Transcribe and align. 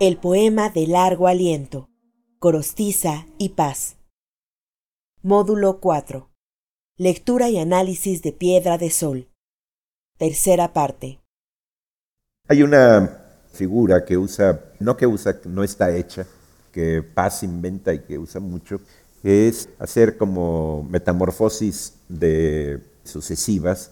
El 0.00 0.16
poema 0.16 0.70
de 0.70 0.86
largo 0.86 1.28
aliento, 1.28 1.90
Corostiza 2.38 3.26
y 3.36 3.50
Paz. 3.50 3.98
Módulo 5.20 5.78
4. 5.78 6.30
Lectura 6.96 7.50
y 7.50 7.58
análisis 7.58 8.22
de 8.22 8.32
Piedra 8.32 8.78
de 8.78 8.88
Sol. 8.88 9.28
Tercera 10.16 10.72
parte. 10.72 11.20
Hay 12.48 12.62
una 12.62 13.14
figura 13.52 14.06
que 14.06 14.16
usa, 14.16 14.72
no 14.78 14.96
que 14.96 15.06
usa, 15.06 15.38
no 15.44 15.62
está 15.62 15.94
hecha, 15.94 16.26
que 16.72 17.02
Paz 17.02 17.42
inventa 17.42 17.92
y 17.92 17.98
que 17.98 18.18
usa 18.18 18.40
mucho, 18.40 18.80
es 19.22 19.68
hacer 19.78 20.16
como 20.16 20.82
metamorfosis 20.84 21.92
de 22.08 22.82
sucesivas 23.04 23.90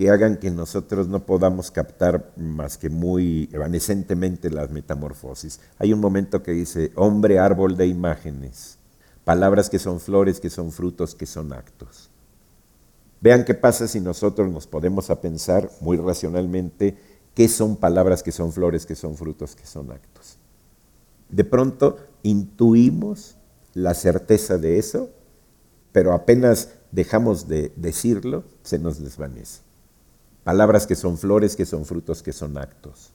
que 0.00 0.08
hagan 0.08 0.38
que 0.38 0.50
nosotros 0.50 1.08
no 1.08 1.26
podamos 1.26 1.70
captar 1.70 2.32
más 2.34 2.78
que 2.78 2.88
muy 2.88 3.50
evanescentemente 3.52 4.48
las 4.48 4.70
metamorfosis. 4.70 5.60
Hay 5.78 5.92
un 5.92 6.00
momento 6.00 6.42
que 6.42 6.52
dice, 6.52 6.90
hombre 6.94 7.38
árbol 7.38 7.76
de 7.76 7.86
imágenes, 7.86 8.78
palabras 9.24 9.68
que 9.68 9.78
son 9.78 10.00
flores, 10.00 10.40
que 10.40 10.48
son 10.48 10.72
frutos, 10.72 11.14
que 11.14 11.26
son 11.26 11.52
actos. 11.52 12.08
Vean 13.20 13.44
qué 13.44 13.52
pasa 13.52 13.86
si 13.86 14.00
nosotros 14.00 14.50
nos 14.50 14.66
podemos 14.66 15.10
a 15.10 15.20
pensar 15.20 15.70
muy 15.82 15.98
racionalmente 15.98 16.96
qué 17.34 17.46
son 17.46 17.76
palabras 17.76 18.22
que 18.22 18.32
son 18.32 18.54
flores, 18.54 18.86
que 18.86 18.94
son 18.94 19.18
frutos, 19.18 19.54
que 19.54 19.66
son 19.66 19.92
actos. 19.92 20.38
De 21.28 21.44
pronto 21.44 21.98
intuimos 22.22 23.36
la 23.74 23.92
certeza 23.92 24.56
de 24.56 24.78
eso, 24.78 25.10
pero 25.92 26.14
apenas 26.14 26.70
dejamos 26.90 27.48
de 27.48 27.70
decirlo, 27.76 28.44
se 28.62 28.78
nos 28.78 28.98
desvanece. 28.98 29.68
Palabras 30.50 30.84
que 30.84 30.96
son 30.96 31.16
flores, 31.16 31.54
que 31.54 31.64
son 31.64 31.84
frutos, 31.84 32.24
que 32.24 32.32
son 32.32 32.58
actos. 32.58 33.12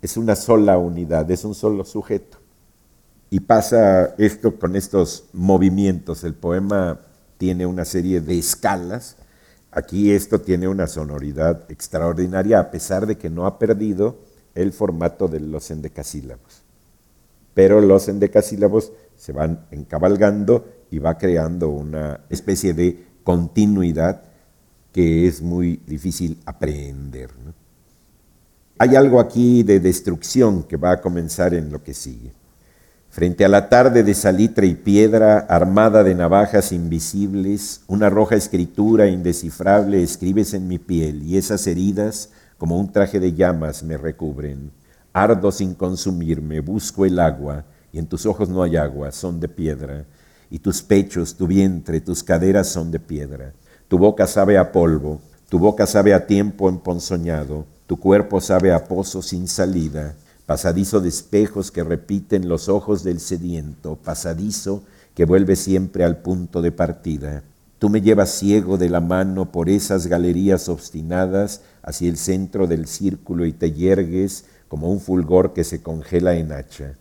Es 0.00 0.16
una 0.16 0.36
sola 0.36 0.78
unidad, 0.78 1.28
es 1.28 1.44
un 1.44 1.56
solo 1.56 1.84
sujeto. 1.84 2.38
Y 3.30 3.40
pasa 3.40 4.14
esto 4.16 4.56
con 4.56 4.76
estos 4.76 5.24
movimientos. 5.32 6.22
El 6.22 6.34
poema 6.34 7.00
tiene 7.36 7.66
una 7.66 7.84
serie 7.84 8.20
de 8.20 8.38
escalas. 8.38 9.16
Aquí 9.72 10.12
esto 10.12 10.40
tiene 10.40 10.68
una 10.68 10.86
sonoridad 10.86 11.68
extraordinaria, 11.68 12.60
a 12.60 12.70
pesar 12.70 13.06
de 13.08 13.18
que 13.18 13.28
no 13.28 13.44
ha 13.44 13.58
perdido 13.58 14.20
el 14.54 14.72
formato 14.72 15.26
de 15.26 15.40
los 15.40 15.68
endecasílabos. 15.72 16.62
Pero 17.54 17.80
los 17.80 18.06
endecasílabos 18.06 18.92
se 19.16 19.32
van 19.32 19.66
encabalgando 19.72 20.64
y 20.92 21.00
va 21.00 21.18
creando 21.18 21.70
una 21.70 22.20
especie 22.28 22.72
de 22.72 23.04
continuidad 23.24 24.29
que 24.92 25.26
es 25.26 25.40
muy 25.40 25.80
difícil 25.86 26.38
aprender. 26.44 27.30
Hay 28.78 28.96
algo 28.96 29.20
aquí 29.20 29.62
de 29.62 29.78
destrucción 29.78 30.62
que 30.62 30.76
va 30.76 30.92
a 30.92 31.00
comenzar 31.00 31.54
en 31.54 31.70
lo 31.70 31.82
que 31.82 31.94
sigue. 31.94 32.32
Frente 33.10 33.44
a 33.44 33.48
la 33.48 33.68
tarde 33.68 34.04
de 34.04 34.14
salitre 34.14 34.68
y 34.68 34.74
piedra, 34.74 35.40
armada 35.40 36.04
de 36.04 36.14
navajas 36.14 36.70
invisibles, 36.70 37.82
una 37.88 38.08
roja 38.08 38.36
escritura 38.36 39.08
indescifrable 39.08 40.02
escribes 40.02 40.54
en 40.54 40.68
mi 40.68 40.78
piel 40.78 41.24
y 41.24 41.36
esas 41.36 41.66
heridas, 41.66 42.30
como 42.56 42.78
un 42.78 42.92
traje 42.92 43.18
de 43.18 43.32
llamas, 43.32 43.82
me 43.82 43.96
recubren. 43.96 44.70
Ardo 45.12 45.50
sin 45.50 45.74
consumirme, 45.74 46.60
busco 46.60 47.04
el 47.04 47.18
agua, 47.18 47.64
y 47.92 47.98
en 47.98 48.06
tus 48.06 48.26
ojos 48.26 48.48
no 48.48 48.62
hay 48.62 48.76
agua, 48.76 49.10
son 49.10 49.40
de 49.40 49.48
piedra, 49.48 50.04
y 50.48 50.60
tus 50.60 50.80
pechos, 50.80 51.34
tu 51.34 51.48
vientre, 51.48 52.00
tus 52.00 52.22
caderas 52.22 52.68
son 52.68 52.92
de 52.92 53.00
piedra. 53.00 53.52
Tu 53.90 53.98
boca 53.98 54.28
sabe 54.28 54.56
a 54.56 54.70
polvo, 54.70 55.20
tu 55.48 55.58
boca 55.58 55.84
sabe 55.84 56.14
a 56.14 56.28
tiempo 56.28 56.68
emponzoñado, 56.68 57.66
tu 57.88 57.98
cuerpo 57.98 58.40
sabe 58.40 58.72
a 58.72 58.84
pozo 58.84 59.20
sin 59.20 59.48
salida, 59.48 60.14
pasadizo 60.46 61.00
de 61.00 61.08
espejos 61.08 61.72
que 61.72 61.82
repiten 61.82 62.48
los 62.48 62.68
ojos 62.68 63.02
del 63.02 63.18
sediento, 63.18 63.96
pasadizo 63.96 64.84
que 65.16 65.24
vuelve 65.24 65.56
siempre 65.56 66.04
al 66.04 66.18
punto 66.18 66.62
de 66.62 66.70
partida. 66.70 67.42
Tú 67.80 67.90
me 67.90 68.00
llevas 68.00 68.30
ciego 68.30 68.78
de 68.78 68.90
la 68.90 69.00
mano 69.00 69.50
por 69.50 69.68
esas 69.68 70.06
galerías 70.06 70.68
obstinadas 70.68 71.62
hacia 71.82 72.08
el 72.08 72.16
centro 72.16 72.68
del 72.68 72.86
círculo 72.86 73.44
y 73.44 73.52
te 73.52 73.72
yergues 73.72 74.44
como 74.68 74.88
un 74.88 75.00
fulgor 75.00 75.52
que 75.52 75.64
se 75.64 75.82
congela 75.82 76.36
en 76.36 76.52
hacha, 76.52 76.94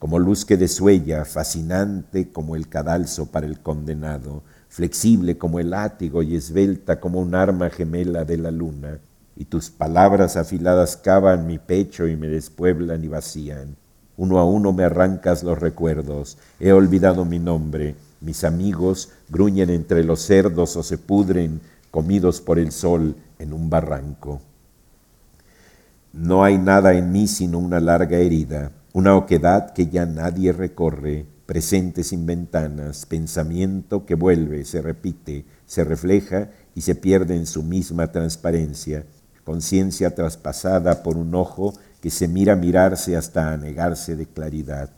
como 0.00 0.18
luz 0.18 0.44
que 0.44 0.56
desuella, 0.56 1.24
fascinante 1.24 2.32
como 2.32 2.56
el 2.56 2.68
cadalso 2.68 3.26
para 3.26 3.46
el 3.46 3.60
condenado, 3.60 4.42
flexible 4.76 5.38
como 5.38 5.58
el 5.58 5.70
látigo 5.70 6.22
y 6.22 6.36
esbelta 6.36 7.00
como 7.00 7.18
un 7.18 7.34
arma 7.34 7.70
gemela 7.70 8.26
de 8.26 8.36
la 8.36 8.50
luna, 8.50 8.98
y 9.34 9.46
tus 9.46 9.70
palabras 9.70 10.36
afiladas 10.36 10.98
cavan 10.98 11.46
mi 11.46 11.56
pecho 11.56 12.06
y 12.06 12.14
me 12.14 12.28
despueblan 12.28 13.02
y 13.02 13.08
vacían. 13.08 13.74
Uno 14.18 14.38
a 14.38 14.44
uno 14.44 14.74
me 14.74 14.84
arrancas 14.84 15.42
los 15.42 15.58
recuerdos, 15.58 16.36
he 16.60 16.72
olvidado 16.72 17.24
mi 17.24 17.38
nombre, 17.38 17.94
mis 18.20 18.44
amigos 18.44 19.08
gruñen 19.30 19.70
entre 19.70 20.04
los 20.04 20.20
cerdos 20.20 20.76
o 20.76 20.82
se 20.82 20.98
pudren, 20.98 21.62
comidos 21.90 22.42
por 22.42 22.58
el 22.58 22.70
sol 22.70 23.16
en 23.38 23.54
un 23.54 23.70
barranco. 23.70 24.42
No 26.12 26.44
hay 26.44 26.58
nada 26.58 26.92
en 26.92 27.12
mí 27.12 27.28
sino 27.28 27.58
una 27.60 27.80
larga 27.80 28.18
herida, 28.18 28.72
una 28.92 29.16
oquedad 29.16 29.72
que 29.72 29.86
ya 29.86 30.04
nadie 30.04 30.52
recorre, 30.52 31.24
presente 31.46 32.02
sin 32.02 32.26
ventanas, 32.26 33.06
pensamiento 33.06 34.04
que 34.04 34.16
vuelve, 34.16 34.64
se 34.64 34.82
repite, 34.82 35.46
se 35.64 35.84
refleja 35.84 36.50
y 36.74 36.80
se 36.80 36.96
pierde 36.96 37.36
en 37.36 37.46
su 37.46 37.62
misma 37.62 38.10
transparencia, 38.10 39.06
conciencia 39.44 40.14
traspasada 40.14 41.04
por 41.04 41.16
un 41.16 41.34
ojo 41.36 41.72
que 42.00 42.10
se 42.10 42.26
mira 42.26 42.56
mirarse 42.56 43.16
hasta 43.16 43.52
anegarse 43.52 44.16
de 44.16 44.26
claridad. 44.26 44.90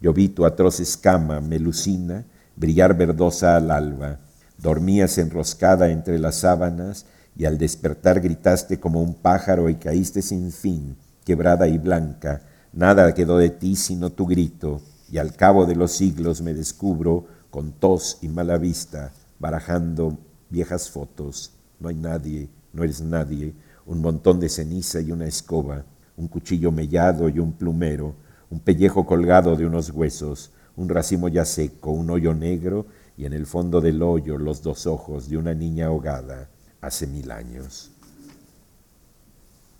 Yo 0.00 0.12
vi 0.14 0.28
tu 0.28 0.46
atroz 0.46 0.80
escama, 0.80 1.40
melucina, 1.40 2.24
brillar 2.56 2.96
verdosa 2.96 3.56
al 3.56 3.70
alba. 3.70 4.18
Dormías 4.58 5.18
enroscada 5.18 5.90
entre 5.90 6.18
las 6.18 6.36
sábanas 6.36 7.06
y 7.36 7.44
al 7.44 7.58
despertar 7.58 8.20
gritaste 8.20 8.80
como 8.80 9.02
un 9.02 9.14
pájaro 9.14 9.68
y 9.68 9.76
caíste 9.76 10.22
sin 10.22 10.52
fin, 10.52 10.96
quebrada 11.24 11.68
y 11.68 11.78
blanca. 11.78 12.42
Nada 12.72 13.12
quedó 13.14 13.38
de 13.38 13.50
ti 13.50 13.76
sino 13.76 14.10
tu 14.10 14.26
grito, 14.26 14.80
y 15.12 15.18
al 15.18 15.36
cabo 15.36 15.66
de 15.66 15.76
los 15.76 15.92
siglos 15.92 16.40
me 16.40 16.54
descubro 16.54 17.26
con 17.50 17.72
tos 17.72 18.16
y 18.22 18.28
mala 18.28 18.56
vista, 18.56 19.12
barajando 19.38 20.16
viejas 20.48 20.88
fotos. 20.88 21.52
No 21.78 21.90
hay 21.90 21.96
nadie, 21.96 22.48
no 22.72 22.82
eres 22.82 23.02
nadie, 23.02 23.52
un 23.84 24.00
montón 24.00 24.40
de 24.40 24.48
ceniza 24.48 25.02
y 25.02 25.12
una 25.12 25.26
escoba, 25.26 25.84
un 26.16 26.28
cuchillo 26.28 26.72
mellado 26.72 27.28
y 27.28 27.40
un 27.40 27.52
plumero, 27.52 28.14
un 28.48 28.60
pellejo 28.60 29.04
colgado 29.04 29.54
de 29.54 29.66
unos 29.66 29.90
huesos, 29.90 30.50
un 30.76 30.88
racimo 30.88 31.28
ya 31.28 31.44
seco, 31.44 31.90
un 31.90 32.08
hoyo 32.08 32.32
negro 32.32 32.86
y 33.18 33.26
en 33.26 33.34
el 33.34 33.44
fondo 33.44 33.82
del 33.82 34.02
hoyo 34.02 34.38
los 34.38 34.62
dos 34.62 34.86
ojos 34.86 35.28
de 35.28 35.36
una 35.36 35.52
niña 35.52 35.88
ahogada 35.88 36.48
hace 36.80 37.06
mil 37.06 37.30
años. 37.30 37.90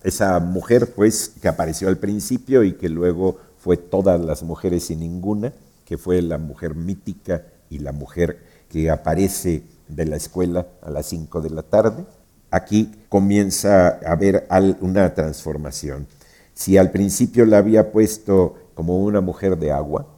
Esa 0.03 0.39
mujer, 0.41 0.93
pues, 0.95 1.33
que 1.41 1.49
apareció 1.49 1.89
al 1.89 1.97
principio 1.97 2.65
y 2.65 2.75
que 2.75 2.91
luego 2.91 3.39
fue 3.63 3.77
todas 3.77 4.21
las 4.21 4.43
mujeres 4.43 4.91
y 4.91 4.97
ninguna, 4.97 5.53
que 5.85 5.97
fue 5.97 6.21
la 6.21 6.37
mujer 6.37 6.75
mítica 6.75 7.45
y 7.71 7.79
la 7.79 7.93
mujer 7.93 8.41
que 8.69 8.91
aparece 8.91 9.63
de 9.87 10.05
la 10.05 10.17
escuela 10.17 10.67
a 10.83 10.91
las 10.91 11.07
5 11.07 11.41
de 11.41 11.51
la 11.51 11.63
tarde. 11.63 12.05
Aquí 12.51 12.91
comienza 13.09 14.01
a 14.05 14.15
haber 14.15 14.49
una 14.81 15.15
transformación. 15.15 16.09
Si 16.55 16.77
al 16.77 16.91
principio 16.91 17.47
la 17.47 17.59
había 17.59 17.93
puesto 17.93 18.57
como 18.75 18.99
una 18.99 19.21
mujer 19.21 19.57
de 19.57 19.71
agua, 19.71 20.09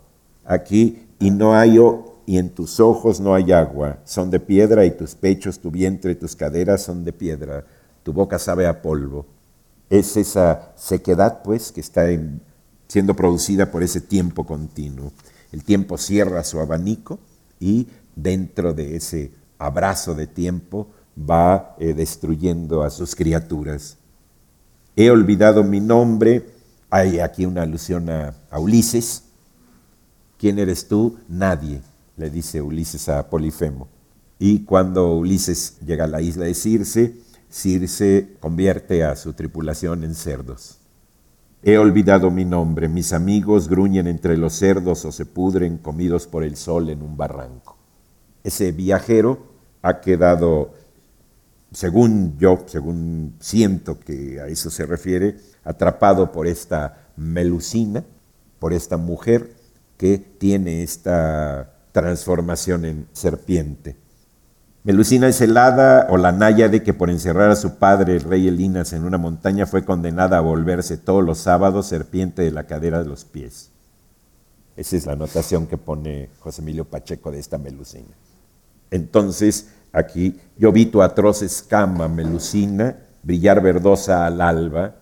aquí 0.47 1.07
y 1.19 1.31
no 1.31 1.55
hay 1.55 1.79
y 2.25 2.39
en 2.39 2.49
tus 2.49 2.81
ojos 2.81 3.21
no 3.21 3.35
hay 3.35 3.53
agua, 3.53 3.99
son 4.05 4.31
de 4.31 4.41
piedra 4.41 4.87
y 4.87 4.93
tus 4.93 5.15
pechos, 5.15 5.59
tu 5.59 5.71
vientre 5.71 6.15
tus 6.15 6.35
caderas 6.35 6.81
son 6.81 7.05
de 7.05 7.13
piedra, 7.13 7.67
tu 8.03 8.15
boca 8.15 8.39
sabe 8.39 8.67
a 8.67 8.81
polvo. 8.81 9.27
Es 9.91 10.17
esa 10.17 10.73
sequedad 10.77 11.43
pues 11.43 11.71
que 11.73 11.83
está 11.83 12.09
en, 12.09 12.41
siendo 12.95 13.17
producida 13.17 13.73
por 13.73 13.83
ese 13.83 14.01
tiempo 14.01 14.47
continuo. 14.47 15.11
El 15.51 15.65
tiempo 15.65 15.99
cierra 15.99 16.45
su 16.45 16.61
abanico 16.61 17.19
y 17.59 17.89
dentro 18.15 18.73
de 18.73 18.95
ese 18.95 19.33
abrazo 19.59 20.15
de 20.15 20.29
tiempo 20.29 20.87
va 21.19 21.75
eh, 21.81 21.93
destruyendo 21.93 22.85
a 22.85 22.91
sus 22.91 23.17
criaturas. 23.17 23.97
He 24.95 25.11
olvidado 25.11 25.65
mi 25.65 25.81
nombre, 25.81 26.47
hay 26.89 27.19
aquí 27.19 27.47
una 27.47 27.63
alusión 27.63 28.09
a, 28.11 28.33
a 28.49 28.61
Ulises. 28.61 29.25
¿Quién 30.39 30.61
eres 30.61 30.87
tú? 30.87 31.19
Nadie, 31.29 31.81
le 32.17 32.31
dice 32.31 32.63
Ulises 32.63 33.09
a 33.09 33.29
Polifemo. 33.29 33.89
Y 34.39 34.61
cuando 34.61 35.17
Ulises 35.17 35.81
llega 35.85 36.05
a 36.05 36.07
la 36.07 36.23
isla 36.23 36.45
de 36.45 36.55
Circe, 36.55 37.17
Circe 37.51 38.37
convierte 38.39 39.03
a 39.03 39.17
su 39.17 39.33
tripulación 39.33 40.05
en 40.05 40.15
cerdos. 40.15 40.79
He 41.67 41.79
olvidado 41.79 42.31
mi 42.31 42.45
nombre, 42.45 42.91
mis 42.91 43.15
amigos 43.15 43.71
gruñen 43.71 44.07
entre 44.07 44.37
los 44.37 44.53
cerdos 44.53 45.07
o 45.07 45.13
se 45.13 45.25
pudren 45.25 45.79
comidos 45.79 46.27
por 46.27 46.45
el 46.45 46.57
sol 46.57 46.91
en 46.91 47.01
un 47.01 47.17
barranco. 47.17 47.79
Ese 48.43 48.71
viajero 48.71 49.47
ha 49.81 50.03
quedado, 50.03 50.75
según 51.73 52.37
yo, 52.37 52.65
según 52.67 53.37
siento 53.41 53.99
que 53.99 54.43
a 54.43 54.49
eso 54.49 54.69
se 54.69 54.85
refiere, 54.85 55.39
atrapado 55.65 56.33
por 56.33 56.47
esta 56.47 57.09
Melusina, 57.17 58.05
por 58.59 58.75
esta 58.75 58.99
mujer 58.99 59.55
que 59.97 60.19
tiene 60.19 60.83
esta 60.83 61.73
transformación 61.93 62.85
en 62.85 63.09
serpiente. 63.15 63.97
Melusina 64.85 65.29
es 65.29 65.41
el 65.41 65.57
hada 65.57 66.09
o 66.11 66.19
la 66.19 66.31
náyade 66.31 66.83
que 66.83 66.93
por 66.93 67.09
encerrar 67.09 67.51
a 67.51 67.57
su 67.57 67.77
padre, 67.77 68.17
el 68.17 68.21
rey 68.21 68.49
Elinas, 68.49 68.93
en 68.93 69.05
una 69.05 69.17
montaña 69.17 69.65
fue 69.65 69.83
condenada 69.83 70.37
a 70.37 70.43
volverse 70.43 70.99
todos 70.99 71.25
los 71.25 71.39
sábados 71.39 71.87
serpiente 71.87 72.43
de 72.43 72.51
la 72.51 72.65
cadera 72.65 73.03
de 73.03 73.09
los 73.09 73.25
pies. 73.25 73.71
Esa 74.77 74.97
es 74.97 75.07
la 75.07 75.15
anotación 75.15 75.67
que 75.67 75.79
pone 75.79 76.29
José 76.39 76.61
Emilio 76.61 76.85
Pacheco 76.85 77.31
de 77.31 77.39
esta 77.39 77.57
Melusina. 77.57 78.15
Entonces, 78.91 79.71
aquí, 79.91 80.39
yo 80.59 80.71
vi 80.71 80.85
tu 80.85 81.01
atroz 81.01 81.41
escama, 81.41 82.07
Melusina, 82.07 82.99
brillar 83.23 83.63
verdosa 83.63 84.27
al 84.27 84.43
alba, 84.43 84.97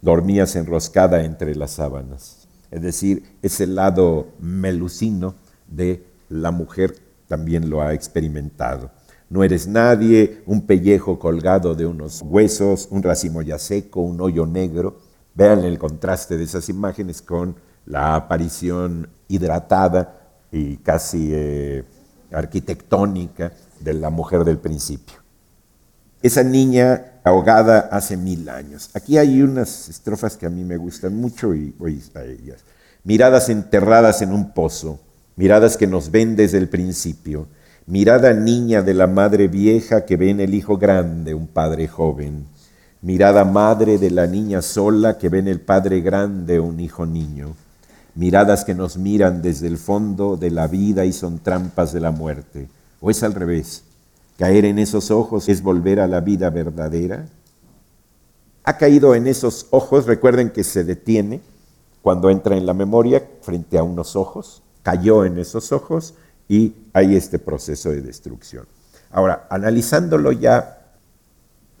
dormías 0.00 0.56
enroscada 0.56 1.22
entre 1.22 1.54
las 1.54 1.72
sábanas. 1.72 2.48
Es 2.70 2.80
decir, 2.80 3.24
ese 3.42 3.66
lado 3.66 4.28
melusino 4.40 5.34
de 5.66 6.02
la 6.30 6.50
mujer 6.50 6.96
también 7.26 7.68
lo 7.68 7.82
ha 7.82 7.92
experimentado. 7.92 8.90
No 9.30 9.44
eres 9.44 9.66
nadie, 9.66 10.42
un 10.46 10.62
pellejo 10.66 11.18
colgado 11.18 11.74
de 11.74 11.84
unos 11.84 12.22
huesos, 12.22 12.88
un 12.90 13.02
racimo 13.02 13.42
ya 13.42 13.58
seco, 13.58 14.00
un 14.00 14.20
hoyo 14.20 14.46
negro. 14.46 15.00
Vean 15.34 15.64
el 15.64 15.78
contraste 15.78 16.38
de 16.38 16.44
esas 16.44 16.68
imágenes 16.68 17.20
con 17.20 17.56
la 17.84 18.14
aparición 18.14 19.08
hidratada 19.28 20.18
y 20.50 20.78
casi 20.78 21.30
eh, 21.32 21.84
arquitectónica 22.32 23.52
de 23.80 23.94
la 23.94 24.10
mujer 24.10 24.44
del 24.44 24.58
principio. 24.58 25.16
Esa 26.22 26.42
niña 26.42 27.20
ahogada 27.22 27.88
hace 27.92 28.16
mil 28.16 28.48
años. 28.48 28.90
Aquí 28.94 29.18
hay 29.18 29.42
unas 29.42 29.88
estrofas 29.88 30.36
que 30.36 30.46
a 30.46 30.50
mí 30.50 30.64
me 30.64 30.76
gustan 30.76 31.14
mucho 31.14 31.54
y 31.54 31.74
voy 31.78 32.02
a 32.14 32.22
ellas. 32.24 32.64
Miradas 33.04 33.48
enterradas 33.50 34.22
en 34.22 34.32
un 34.32 34.52
pozo, 34.52 34.98
miradas 35.36 35.76
que 35.76 35.86
nos 35.86 36.10
ven 36.10 36.34
desde 36.34 36.58
el 36.58 36.68
principio, 36.68 37.46
mirada 37.88 38.34
niña 38.34 38.82
de 38.82 38.92
la 38.92 39.06
madre 39.06 39.48
vieja 39.48 40.04
que 40.04 40.18
ve 40.18 40.28
en 40.28 40.40
el 40.40 40.54
hijo 40.54 40.76
grande 40.76 41.32
un 41.32 41.46
padre 41.46 41.88
joven, 41.88 42.46
mirada 43.00 43.44
madre 43.44 43.96
de 43.96 44.10
la 44.10 44.26
niña 44.26 44.60
sola 44.60 45.16
que 45.16 45.30
ve 45.30 45.38
en 45.38 45.48
el 45.48 45.62
padre 45.62 46.02
grande 46.02 46.60
un 46.60 46.80
hijo 46.80 47.06
niño, 47.06 47.56
miradas 48.14 48.66
que 48.66 48.74
nos 48.74 48.98
miran 48.98 49.40
desde 49.40 49.68
el 49.68 49.78
fondo 49.78 50.36
de 50.36 50.50
la 50.50 50.66
vida 50.66 51.06
y 51.06 51.14
son 51.14 51.38
trampas 51.38 51.94
de 51.94 52.00
la 52.00 52.10
muerte, 52.10 52.68
o 53.00 53.10
es 53.10 53.22
al 53.22 53.32
revés 53.32 53.84
Caer 54.38 54.66
en 54.66 54.78
esos 54.78 55.10
ojos 55.10 55.48
es 55.48 55.62
volver 55.62 55.98
a 55.98 56.06
la 56.06 56.20
vida 56.20 56.48
verdadera. 56.50 57.26
Ha 58.62 58.76
caído 58.76 59.16
en 59.16 59.26
esos 59.26 59.66
ojos, 59.70 60.06
recuerden 60.06 60.50
que 60.50 60.62
se 60.62 60.84
detiene 60.84 61.40
cuando 62.02 62.30
entra 62.30 62.56
en 62.56 62.64
la 62.64 62.72
memoria 62.72 63.26
frente 63.40 63.78
a 63.78 63.82
unos 63.82 64.14
ojos, 64.14 64.62
cayó 64.84 65.24
en 65.24 65.38
esos 65.38 65.72
ojos 65.72 66.14
y 66.48 66.74
hay 66.92 67.14
este 67.14 67.38
proceso 67.38 67.90
de 67.90 68.00
destrucción. 68.00 68.66
Ahora, 69.10 69.46
analizándolo 69.50 70.32
ya, 70.32 70.94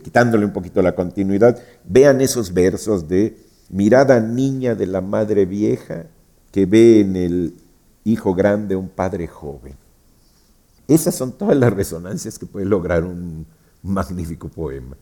quitándole 0.02 0.44
un 0.44 0.52
poquito 0.52 0.82
la 0.82 0.94
continuidad, 0.94 1.58
vean 1.84 2.20
esos 2.20 2.52
versos 2.52 3.08
de 3.08 3.36
mirada 3.70 4.20
niña 4.20 4.74
de 4.74 4.86
la 4.86 5.00
madre 5.00 5.46
vieja 5.46 6.06
que 6.52 6.66
ve 6.66 7.00
en 7.00 7.16
el 7.16 7.54
hijo 8.04 8.34
grande 8.34 8.76
un 8.76 8.88
padre 8.88 9.26
joven. 9.26 9.74
Esas 10.86 11.14
son 11.14 11.32
todas 11.32 11.56
las 11.56 11.72
resonancias 11.72 12.38
que 12.38 12.46
puede 12.46 12.64
lograr 12.64 13.04
un 13.04 13.46
magnífico 13.82 14.48
poema. 14.48 14.96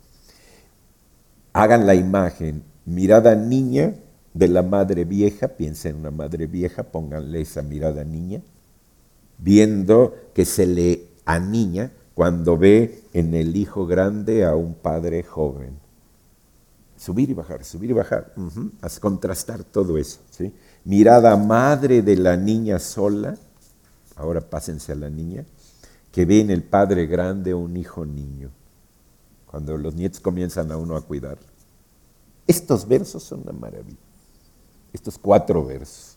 Hagan 1.53 1.87
la 1.87 1.95
imagen, 1.95 2.65
mirada 2.85 3.35
niña 3.35 3.95
de 4.35 4.49
la 4.49 4.63
madre 4.63 5.05
vieja, 5.05 5.49
piensen 5.49 5.93
en 5.93 6.01
una 6.01 6.11
madre 6.11 6.47
vieja, 6.47 6.83
pónganle 6.83 7.41
esa 7.41 7.63
mirada 7.63 8.05
niña, 8.05 8.43
viendo 9.39 10.15
que 10.35 10.45
se 10.45 10.67
le 10.67 11.09
aniña 11.25 11.93
cuando 12.15 12.57
ve 12.57 13.03
en 13.13 13.35
el 13.35 13.57
hijo 13.57 13.87
grande 13.87 14.45
a 14.45 14.55
un 14.55 14.75
padre 14.75 15.23
joven. 15.23 15.79
Subir 16.97 17.29
y 17.29 17.35
bajar, 17.35 17.63
subir 17.63 17.91
y 17.91 17.93
bajar, 17.93 18.33
contrastar 19.01 19.65
todo 19.65 19.99
eso. 19.99 20.21
Mirada 20.85 21.37
madre 21.37 22.01
de 22.01 22.17
la 22.17 22.37
niña 22.37 22.79
sola, 22.79 23.37
ahora 24.15 24.41
pásense 24.41 24.93
a 24.93 24.95
la 24.95 25.11
niña, 25.11 25.45
que 26.11 26.25
ve 26.25 26.41
en 26.41 26.51
el 26.51 26.63
padre 26.63 27.07
grande 27.07 27.53
un 27.53 27.77
hijo 27.77 28.07
niño, 28.07 28.49
cuando 29.45 29.77
los 29.77 29.95
nietos 29.95 30.21
comienzan 30.21 30.73
a 30.73 30.79
uno 30.79 30.97
a 30.97 31.03
cuidar. 31.03 31.37
Estos 32.47 32.89
versos 32.89 33.23
son 33.23 33.43
una 33.43 33.53
maravilla, 33.53 33.99
estos 34.93 35.19
cuatro 35.19 35.67
versos. 35.67 36.17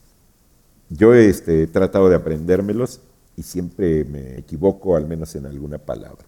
Yo 0.89 1.13
este, 1.13 1.63
he 1.63 1.67
tratado 1.67 2.07
de 2.07 2.15
aprendérmelos 2.15 3.01
y 3.39 3.43
siempre 3.43 4.03
me 4.03 4.37
equivoco, 4.37 4.97
al 4.97 5.07
menos 5.07 5.33
en 5.33 5.45
alguna 5.45 5.77
palabra. 5.77 6.25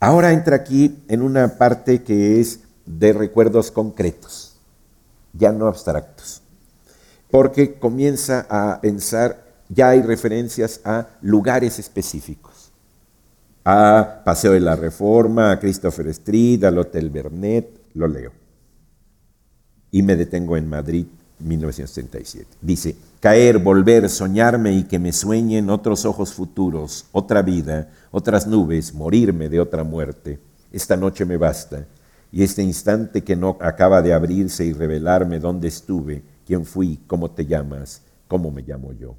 Ahora 0.00 0.32
entra 0.32 0.56
aquí 0.56 1.04
en 1.06 1.22
una 1.22 1.56
parte 1.58 2.02
que 2.02 2.40
es 2.40 2.58
de 2.84 3.12
recuerdos 3.12 3.70
concretos, 3.70 4.56
ya 5.32 5.52
no 5.52 5.68
abstractos, 5.68 6.42
porque 7.30 7.78
comienza 7.78 8.48
a 8.50 8.80
pensar 8.80 9.44
ya 9.68 9.90
hay 9.90 10.02
referencias 10.02 10.80
a 10.84 11.10
lugares 11.22 11.78
específicos. 11.78 12.72
A 13.64 14.22
Paseo 14.24 14.54
de 14.54 14.60
la 14.60 14.74
Reforma, 14.74 15.52
a 15.52 15.60
Christopher 15.60 16.08
Street, 16.08 16.64
al 16.64 16.78
Hotel 16.78 17.10
Bernet, 17.10 17.80
lo 17.94 18.08
leo. 18.08 18.32
Y 19.92 20.02
me 20.02 20.16
detengo 20.16 20.56
en 20.56 20.68
Madrid, 20.68 21.06
1937. 21.40 22.46
Dice, 22.60 22.96
caer, 23.20 23.58
volver, 23.58 24.08
soñarme 24.08 24.72
y 24.72 24.84
que 24.84 24.98
me 24.98 25.12
sueñen 25.12 25.70
otros 25.70 26.04
ojos 26.04 26.32
futuros, 26.32 27.06
otra 27.12 27.42
vida, 27.42 27.90
otras 28.10 28.46
nubes, 28.46 28.94
morirme 28.94 29.48
de 29.48 29.60
otra 29.60 29.84
muerte. 29.84 30.38
Esta 30.72 30.96
noche 30.96 31.24
me 31.24 31.36
basta. 31.36 31.86
Y 32.32 32.42
este 32.42 32.62
instante 32.62 33.24
que 33.24 33.34
no 33.36 33.56
acaba 33.60 34.02
de 34.02 34.12
abrirse 34.12 34.64
y 34.64 34.72
revelarme 34.72 35.40
dónde 35.40 35.68
estuve, 35.68 36.22
quién 36.46 36.64
fui, 36.64 37.00
cómo 37.06 37.32
te 37.32 37.46
llamas, 37.46 38.02
cómo 38.28 38.50
me 38.50 38.62
llamo 38.62 38.92
yo. 38.92 39.16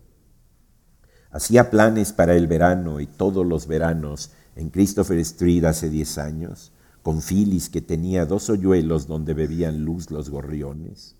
Hacía 1.31 1.69
planes 1.69 2.13
para 2.13 2.35
el 2.35 2.47
verano 2.47 2.99
y 2.99 3.07
todos 3.07 3.45
los 3.45 3.67
veranos 3.67 4.31
en 4.55 4.69
Christopher 4.69 5.17
Street 5.19 5.63
hace 5.65 5.89
10 5.89 6.17
años, 6.17 6.71
con 7.01 7.21
Phyllis 7.21 7.69
que 7.69 7.81
tenía 7.81 8.25
dos 8.25 8.49
hoyuelos 8.49 9.07
donde 9.07 9.33
bebían 9.33 9.83
luz 9.83 10.11
los 10.11 10.29
gorriones. 10.29 11.15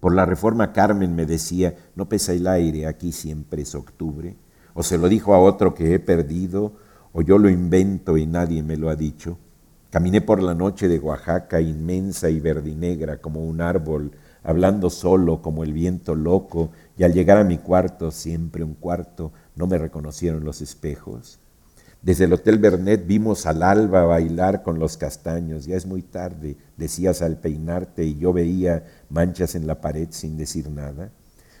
Por 0.00 0.14
la 0.14 0.24
reforma 0.24 0.72
Carmen 0.72 1.14
me 1.14 1.26
decía, 1.26 1.76
no 1.94 2.08
pesa 2.08 2.32
el 2.32 2.46
aire, 2.46 2.86
aquí 2.86 3.12
siempre 3.12 3.62
es 3.62 3.74
octubre. 3.74 4.34
O 4.72 4.82
se 4.82 4.96
lo 4.96 5.08
dijo 5.08 5.34
a 5.34 5.38
otro 5.38 5.74
que 5.74 5.94
he 5.94 5.98
perdido, 5.98 6.72
o 7.12 7.22
yo 7.22 7.38
lo 7.38 7.50
invento 7.50 8.16
y 8.16 8.26
nadie 8.26 8.62
me 8.62 8.78
lo 8.78 8.88
ha 8.88 8.96
dicho. 8.96 9.38
Caminé 9.90 10.20
por 10.20 10.42
la 10.42 10.54
noche 10.54 10.88
de 10.88 10.98
Oaxaca 10.98 11.60
inmensa 11.60 12.30
y 12.30 12.40
verdinegra 12.40 13.18
como 13.18 13.44
un 13.44 13.60
árbol, 13.60 14.12
hablando 14.42 14.88
solo 14.88 15.42
como 15.42 15.64
el 15.64 15.72
viento 15.72 16.14
loco, 16.14 16.70
y 16.96 17.02
al 17.02 17.12
llegar 17.12 17.36
a 17.38 17.44
mi 17.44 17.58
cuarto, 17.58 18.10
siempre 18.10 18.64
un 18.64 18.74
cuarto, 18.74 19.32
no 19.56 19.66
me 19.66 19.76
reconocieron 19.76 20.44
los 20.44 20.62
espejos. 20.62 21.40
Desde 22.02 22.24
el 22.24 22.32
Hotel 22.32 22.58
Bernet 22.58 23.06
vimos 23.06 23.44
al 23.44 23.62
alba 23.62 24.04
bailar 24.04 24.62
con 24.62 24.78
los 24.78 24.96
castaños. 24.96 25.66
Ya 25.66 25.76
es 25.76 25.84
muy 25.84 26.00
tarde, 26.00 26.56
decías 26.78 27.20
al 27.20 27.36
peinarte 27.36 28.04
y 28.04 28.16
yo 28.16 28.32
veía 28.32 28.86
manchas 29.10 29.54
en 29.54 29.66
la 29.66 29.82
pared 29.82 30.08
sin 30.10 30.38
decir 30.38 30.70
nada. 30.70 31.10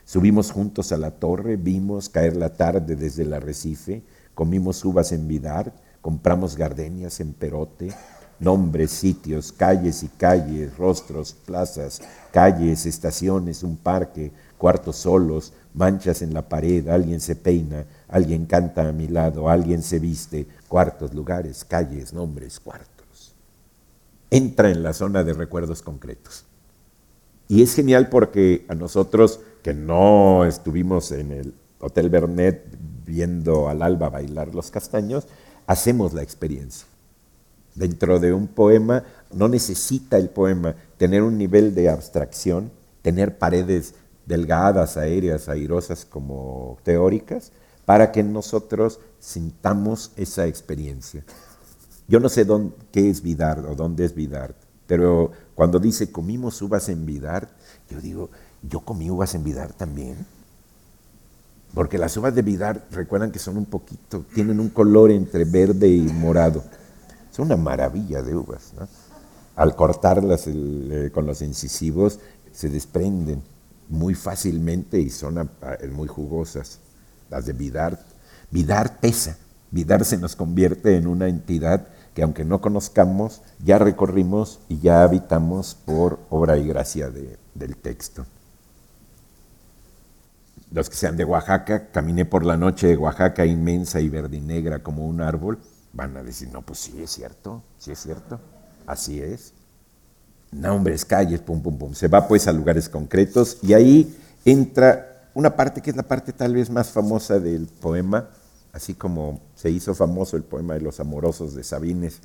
Subimos 0.06 0.50
juntos 0.50 0.92
a 0.92 0.96
la 0.96 1.10
torre, 1.10 1.56
vimos 1.56 2.08
caer 2.08 2.36
la 2.36 2.54
tarde 2.54 2.96
desde 2.96 3.24
el 3.24 3.34
arrecife, 3.34 4.02
comimos 4.34 4.82
uvas 4.82 5.12
en 5.12 5.28
Vidar, 5.28 5.74
compramos 6.00 6.56
gardenias 6.56 7.20
en 7.20 7.34
Perote, 7.34 7.92
nombres, 8.40 8.90
sitios, 8.90 9.52
calles 9.52 10.02
y 10.02 10.08
calles, 10.08 10.76
rostros, 10.78 11.34
plazas, 11.34 12.00
calles, 12.32 12.86
estaciones, 12.86 13.62
un 13.62 13.76
parque, 13.76 14.32
cuartos 14.56 14.96
solos, 14.96 15.52
manchas 15.74 16.22
en 16.22 16.32
la 16.32 16.48
pared, 16.48 16.88
alguien 16.88 17.20
se 17.20 17.36
peina, 17.36 17.84
alguien 18.10 18.46
canta 18.46 18.88
a 18.88 18.92
mi 18.92 19.08
lado, 19.08 19.48
alguien 19.48 19.82
se 19.82 19.98
viste, 19.98 20.46
cuartos, 20.68 21.14
lugares, 21.14 21.64
calles, 21.64 22.12
nombres, 22.12 22.60
cuartos. 22.60 23.34
Entra 24.30 24.70
en 24.70 24.82
la 24.82 24.92
zona 24.92 25.24
de 25.24 25.32
recuerdos 25.32 25.82
concretos. 25.82 26.44
Y 27.48 27.62
es 27.62 27.74
genial 27.74 28.08
porque 28.08 28.64
a 28.68 28.74
nosotros 28.74 29.40
que 29.62 29.74
no 29.74 30.44
estuvimos 30.44 31.10
en 31.12 31.32
el 31.32 31.54
Hotel 31.80 32.10
Bernet 32.10 32.64
viendo 33.04 33.68
al 33.68 33.82
alba 33.82 34.08
bailar 34.08 34.54
los 34.54 34.70
castaños, 34.70 35.26
hacemos 35.66 36.12
la 36.12 36.22
experiencia. 36.22 36.86
Dentro 37.74 38.20
de 38.20 38.32
un 38.32 38.46
poema 38.46 39.04
no 39.32 39.48
necesita 39.48 40.16
el 40.16 40.28
poema 40.28 40.74
tener 40.96 41.22
un 41.22 41.38
nivel 41.38 41.74
de 41.74 41.88
abstracción, 41.88 42.70
tener 43.02 43.38
paredes 43.38 43.94
delgadas, 44.26 44.96
aéreas, 44.96 45.48
airosas 45.48 46.04
como 46.04 46.78
teóricas, 46.82 47.52
para 47.90 48.12
que 48.12 48.22
nosotros 48.22 49.00
sintamos 49.18 50.12
esa 50.14 50.46
experiencia. 50.46 51.24
Yo 52.06 52.20
no 52.20 52.28
sé 52.28 52.44
dónde, 52.44 52.72
qué 52.92 53.10
es 53.10 53.20
Vidart 53.20 53.64
o 53.68 53.74
dónde 53.74 54.04
es 54.04 54.14
Vidart, 54.14 54.54
Pero 54.86 55.32
cuando 55.56 55.80
dice 55.80 56.12
comimos 56.12 56.62
uvas 56.62 56.88
en 56.88 57.04
Vidar, 57.04 57.48
yo 57.88 58.00
digo, 58.00 58.30
yo 58.62 58.78
comí 58.78 59.10
uvas 59.10 59.34
en 59.34 59.42
Vidar 59.42 59.72
también. 59.72 60.24
Porque 61.74 61.98
las 61.98 62.16
uvas 62.16 62.32
de 62.32 62.42
Vidar, 62.42 62.86
recuerdan 62.92 63.32
que 63.32 63.40
son 63.40 63.56
un 63.56 63.66
poquito, 63.66 64.24
tienen 64.36 64.60
un 64.60 64.68
color 64.68 65.10
entre 65.10 65.44
verde 65.44 65.88
y 65.88 66.02
morado. 66.02 66.62
Son 67.32 67.46
una 67.46 67.56
maravilla 67.56 68.22
de 68.22 68.36
uvas. 68.36 68.72
Al 69.56 69.74
cortarlas 69.74 70.44
eh, 70.46 71.10
con 71.12 71.26
los 71.26 71.42
incisivos, 71.42 72.20
se 72.52 72.68
desprenden 72.68 73.42
muy 73.88 74.14
fácilmente 74.14 75.00
y 75.00 75.10
son 75.10 75.50
muy 75.90 76.06
jugosas. 76.06 76.78
Las 77.30 77.46
de 77.46 77.52
Vidar. 77.52 77.98
Vidar 78.50 78.98
pesa. 79.00 79.38
Vidar 79.70 80.04
se 80.04 80.18
nos 80.18 80.36
convierte 80.36 80.96
en 80.96 81.06
una 81.06 81.28
entidad 81.28 81.86
que 82.14 82.22
aunque 82.22 82.44
no 82.44 82.60
conozcamos, 82.60 83.40
ya 83.64 83.78
recorrimos 83.78 84.58
y 84.68 84.80
ya 84.80 85.04
habitamos 85.04 85.76
por 85.76 86.18
obra 86.28 86.56
y 86.56 86.66
gracia 86.66 87.08
del 87.08 87.76
texto. 87.76 88.26
Los 90.72 90.90
que 90.90 90.96
sean 90.96 91.16
de 91.16 91.24
Oaxaca, 91.24 91.90
caminé 91.90 92.24
por 92.24 92.44
la 92.44 92.56
noche 92.56 92.88
de 92.88 92.96
Oaxaca 92.96 93.46
inmensa 93.46 94.00
y 94.00 94.08
verde 94.08 94.36
y 94.36 94.40
negra 94.40 94.80
como 94.80 95.06
un 95.06 95.20
árbol, 95.20 95.58
van 95.92 96.16
a 96.16 96.22
decir, 96.22 96.48
no, 96.52 96.62
pues 96.62 96.80
sí 96.80 97.00
es 97.02 97.10
cierto, 97.10 97.62
sí 97.78 97.92
es 97.92 97.98
cierto, 98.00 98.40
así 98.86 99.20
es. 99.20 99.52
Nombres, 100.52 101.04
calles, 101.04 101.40
pum, 101.40 101.62
pum, 101.62 101.78
pum. 101.78 101.94
Se 101.94 102.08
va 102.08 102.26
pues 102.26 102.48
a 102.48 102.52
lugares 102.52 102.88
concretos 102.88 103.58
y 103.62 103.72
ahí 103.72 104.16
entra 104.44 105.09
una 105.34 105.56
parte 105.56 105.80
que 105.80 105.90
es 105.90 105.96
la 105.96 106.02
parte 106.02 106.32
tal 106.32 106.54
vez 106.54 106.70
más 106.70 106.90
famosa 106.90 107.38
del 107.38 107.66
poema, 107.66 108.30
así 108.72 108.94
como 108.94 109.40
se 109.54 109.70
hizo 109.70 109.94
famoso 109.94 110.36
el 110.36 110.44
poema 110.44 110.74
de 110.74 110.80
los 110.80 111.00
amorosos 111.00 111.54
de 111.54 111.64
Sabines, 111.64 112.20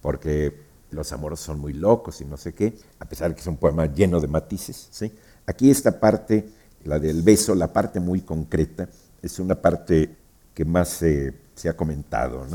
porque 0.00 0.66
los 0.90 1.12
amorosos 1.12 1.46
son 1.46 1.60
muy 1.60 1.72
locos 1.72 2.20
y 2.20 2.24
no 2.24 2.36
sé 2.36 2.52
qué, 2.54 2.78
a 2.98 3.04
pesar 3.04 3.30
de 3.30 3.34
que 3.34 3.40
es 3.40 3.46
un 3.46 3.56
poema 3.56 3.86
lleno 3.86 4.20
de 4.20 4.28
matices. 4.28 4.88
¿sí? 4.90 5.12
Aquí 5.46 5.70
esta 5.70 5.98
parte 5.98 6.48
la 6.84 6.98
del 6.98 7.22
beso, 7.22 7.54
la 7.54 7.72
parte 7.72 8.00
muy 8.00 8.20
concreta, 8.20 8.88
es 9.20 9.38
una 9.38 9.60
parte 9.60 10.16
que 10.54 10.64
más 10.64 10.88
se 10.88 11.68
ha 11.68 11.76
comentado. 11.76 12.46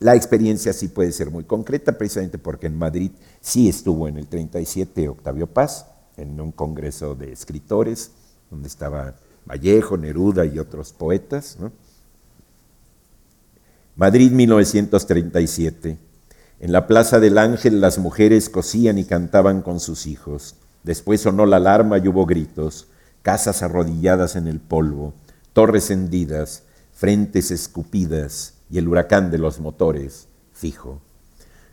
La 0.00 0.14
experiencia 0.14 0.72
sí 0.72 0.88
puede 0.88 1.12
ser 1.12 1.30
muy 1.30 1.44
concreta, 1.44 1.96
precisamente 1.96 2.38
porque 2.38 2.66
en 2.66 2.76
Madrid 2.76 3.12
sí 3.40 3.68
estuvo 3.68 4.08
en 4.08 4.18
el 4.18 4.26
37 4.26 5.08
Octavio 5.08 5.46
Paz, 5.46 5.86
en 6.16 6.40
un 6.40 6.52
congreso 6.52 7.14
de 7.14 7.32
escritores, 7.32 8.10
donde 8.50 8.68
estaba 8.68 9.14
Vallejo, 9.48 9.96
Neruda 9.96 10.44
y 10.44 10.58
otros 10.58 10.92
poetas. 10.92 11.56
Madrid 13.96 14.32
1937. 14.32 15.98
En 16.58 16.72
la 16.72 16.86
Plaza 16.86 17.20
del 17.20 17.38
Ángel 17.38 17.80
las 17.80 17.98
mujeres 17.98 18.48
cosían 18.48 18.98
y 18.98 19.04
cantaban 19.04 19.62
con 19.62 19.80
sus 19.80 20.06
hijos. 20.06 20.56
Después 20.82 21.20
sonó 21.20 21.46
la 21.46 21.56
alarma 21.56 21.98
y 21.98 22.08
hubo 22.08 22.26
gritos 22.26 22.88
casas 23.22 23.64
arrodilladas 23.64 24.36
en 24.36 24.46
el 24.46 24.60
polvo, 24.60 25.12
torres 25.52 25.90
hendidas, 25.90 26.62
frentes 26.92 27.50
escupidas 27.50 28.54
y 28.70 28.78
el 28.78 28.86
huracán 28.86 29.32
de 29.32 29.38
los 29.38 29.58
motores 29.58 30.28
fijo. 30.52 31.00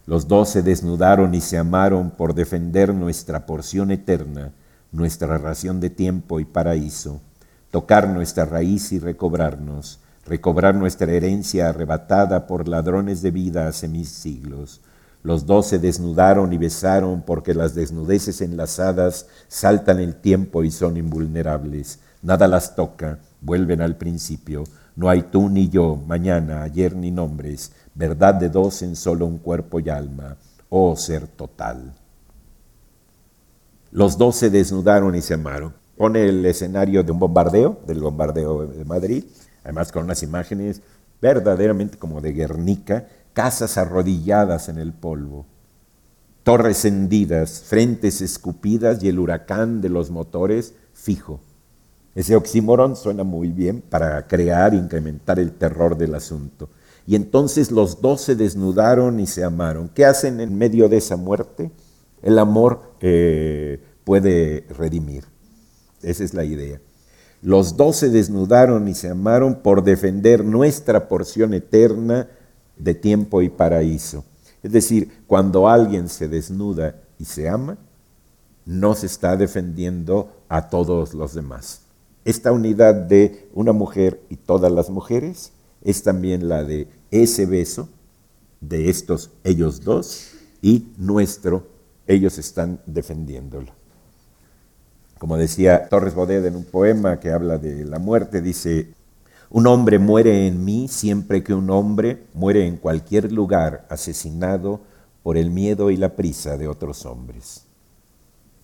Los 0.06 0.27
dos 0.27 0.50
se 0.50 0.63
desnudaron 0.63 1.36
y 1.36 1.42
se 1.42 1.60
amaron 1.60 2.10
por 2.10 2.34
defender 2.34 2.94
nuestra 2.94 3.46
porción 3.46 3.92
eterna, 3.92 4.51
nuestra 4.92 5.38
ración 5.38 5.80
de 5.80 5.92
tiempo 5.92 6.39
y 6.39 6.46
paraíso, 6.46 7.22
tocar 7.74 8.08
nuestra 8.08 8.46
raíz 8.46 8.92
y 8.92 9.00
recobrarnos, 9.00 10.00
recobrar 10.27 10.75
nuestra 10.75 11.12
herencia 11.12 11.70
arrebatada 11.70 12.46
por 12.46 12.68
ladrones 12.68 13.24
de 13.24 13.32
vida 13.32 13.68
hace 13.68 13.88
mil 13.88 14.06
siglos, 14.06 14.80
los 15.24 15.48
dos 15.48 15.65
se 15.65 15.80
desnudaron 15.80 16.53
y 16.53 16.60
besaron 16.60 17.24
porque 17.24 17.56
las 17.56 17.74
desnudeces 17.74 18.42
enlazadas 18.42 19.25
saltan 19.48 20.00
el 20.00 20.13
tiempo 20.13 20.63
y 20.63 20.70
son 20.70 20.98
invulnerables. 20.98 21.98
Nada 22.22 22.48
las 22.48 22.75
toca, 22.75 23.18
vuelven 23.42 23.82
al 23.82 23.98
principio. 23.98 24.65
No 24.96 25.10
hay 25.10 25.24
tú 25.24 25.50
ni 25.50 25.68
yo, 25.68 25.96
mañana, 25.96 26.62
ayer 26.62 26.96
ni 26.96 27.10
nombres, 27.10 27.72
verdad 27.96 28.36
de 28.36 28.50
dos 28.50 28.84
en 28.84 28.96
solo 28.96 29.25
un 29.25 29.39
cuerpo 29.39 29.80
y 29.80 29.89
alma, 29.89 30.38
oh 30.70 30.96
ser 30.96 31.25
total. 31.25 31.96
Los 33.89 34.20
dos 34.20 34.36
se 34.36 34.51
desnudaron 34.51 35.15
y 35.15 35.22
se 35.22 35.34
amaron. 35.34 35.82
Pone 36.03 36.25
el 36.25 36.45
escenario 36.45 37.01
de 37.01 37.13
un 37.13 37.19
bombardeo, 37.19 37.79
del 37.88 38.01
bombardeo 38.01 38.67
de 38.67 38.83
Madrid, 38.83 39.24
además 39.63 39.89
con 39.89 40.03
unas 40.03 40.22
imágenes 40.22 40.81
verdaderamente 41.22 41.98
como 41.98 42.19
de 42.19 42.33
Guernica, 42.33 43.07
casas 43.31 43.77
arrodilladas 43.77 44.67
en 44.67 44.79
el 44.79 44.91
polvo, 44.91 45.45
torres 46.43 46.83
hendidas, 46.83 47.63
frentes 47.65 48.19
escupidas 48.19 49.01
y 49.01 49.07
el 49.07 49.17
huracán 49.17 49.79
de 49.79 49.88
los 49.88 50.12
motores 50.12 50.74
fijo. 50.91 51.39
Ese 52.15 52.36
oxímoron 52.36 52.98
suena 52.98 53.24
muy 53.24 53.53
bien 53.53 53.79
para 53.79 54.27
crear 54.27 54.74
e 54.74 54.79
incrementar 54.79 55.39
el 55.39 55.53
terror 55.53 55.98
del 55.98 56.15
asunto. 56.15 56.67
Y 57.07 57.15
entonces 57.15 57.72
los 57.72 58.01
dos 58.01 58.19
se 58.19 58.36
desnudaron 58.36 59.22
y 59.22 59.25
se 59.25 59.45
amaron. 59.45 59.88
¿Qué 59.88 60.03
hacen 60.03 60.41
en 60.41 60.57
medio 60.57 60.89
de 60.89 60.98
esa 60.98 61.15
muerte? 61.15 61.72
El 62.22 62.39
amor 62.39 62.91
eh, 63.00 63.81
puede 64.03 64.67
redimir. 64.77 65.31
Esa 66.03 66.24
es 66.24 66.33
la 66.33 66.43
idea. 66.43 66.79
Los 67.41 67.75
dos 67.75 67.98
se 67.98 68.10
desnudaron 68.10 68.88
y 68.88 68.93
se 68.93 69.10
amaron 69.10 69.55
por 69.55 69.83
defender 69.83 70.45
nuestra 70.45 71.07
porción 71.07 71.53
eterna 71.53 72.29
de 72.77 72.95
tiempo 72.95 73.41
y 73.41 73.50
paraíso. 73.50 74.24
Es 74.62 74.72
decir, 74.72 75.12
cuando 75.27 75.67
alguien 75.67 76.07
se 76.07 76.29
desnuda 76.29 76.95
y 77.19 77.25
se 77.25 77.50
ama, 77.50 77.77
no 78.65 78.95
se 78.95 79.07
está 79.07 79.36
defendiendo 79.36 80.31
a 80.48 80.69
todos 80.69 81.13
los 81.13 81.33
demás. 81.33 81.81
Esta 82.24 82.53
unidad 82.53 82.95
de 82.95 83.50
una 83.53 83.74
mujer 83.74 84.22
y 84.29 84.38
todas 84.38 84.72
las 84.72 84.89
mujeres 84.89 85.51
es 85.83 86.01
también 86.03 86.48
la 86.48 86.63
de 86.63 86.88
ese 87.12 87.45
beso, 87.45 87.89
de 88.62 88.89
estos 88.89 89.31
ellos 89.43 89.83
dos, 89.83 90.31
y 90.62 90.93
nuestro, 90.98 91.67
ellos 92.07 92.38
están 92.38 92.79
defendiéndolo. 92.86 93.82
Como 95.24 95.38
decía 95.38 95.88
Torres 95.88 96.15
Bodet 96.15 96.44
en 96.44 96.58
un 96.58 96.65
poema 96.65 97.22
que 97.22 97.32
habla 97.32 97.58
de 97.58 97.86
la 97.86 97.98
muerte, 97.98 98.42
dice, 98.42 98.89
un 99.50 99.68
hombre 99.68 99.98
muere 99.98 100.48
en 100.48 100.65
mí 100.65 100.89
siempre 100.89 101.46
que 101.46 101.53
un 101.53 101.70
hombre 101.70 102.25
muere 102.34 102.68
en 102.68 102.75
cualquier 102.75 103.32
lugar 103.32 103.86
asesinado 103.89 104.82
por 105.24 105.38
el 105.38 105.50
miedo 105.50 105.92
y 105.92 105.96
la 105.96 106.18
prisa 106.18 106.58
de 106.58 106.68
otros 106.68 107.06
hombres. 107.06 107.63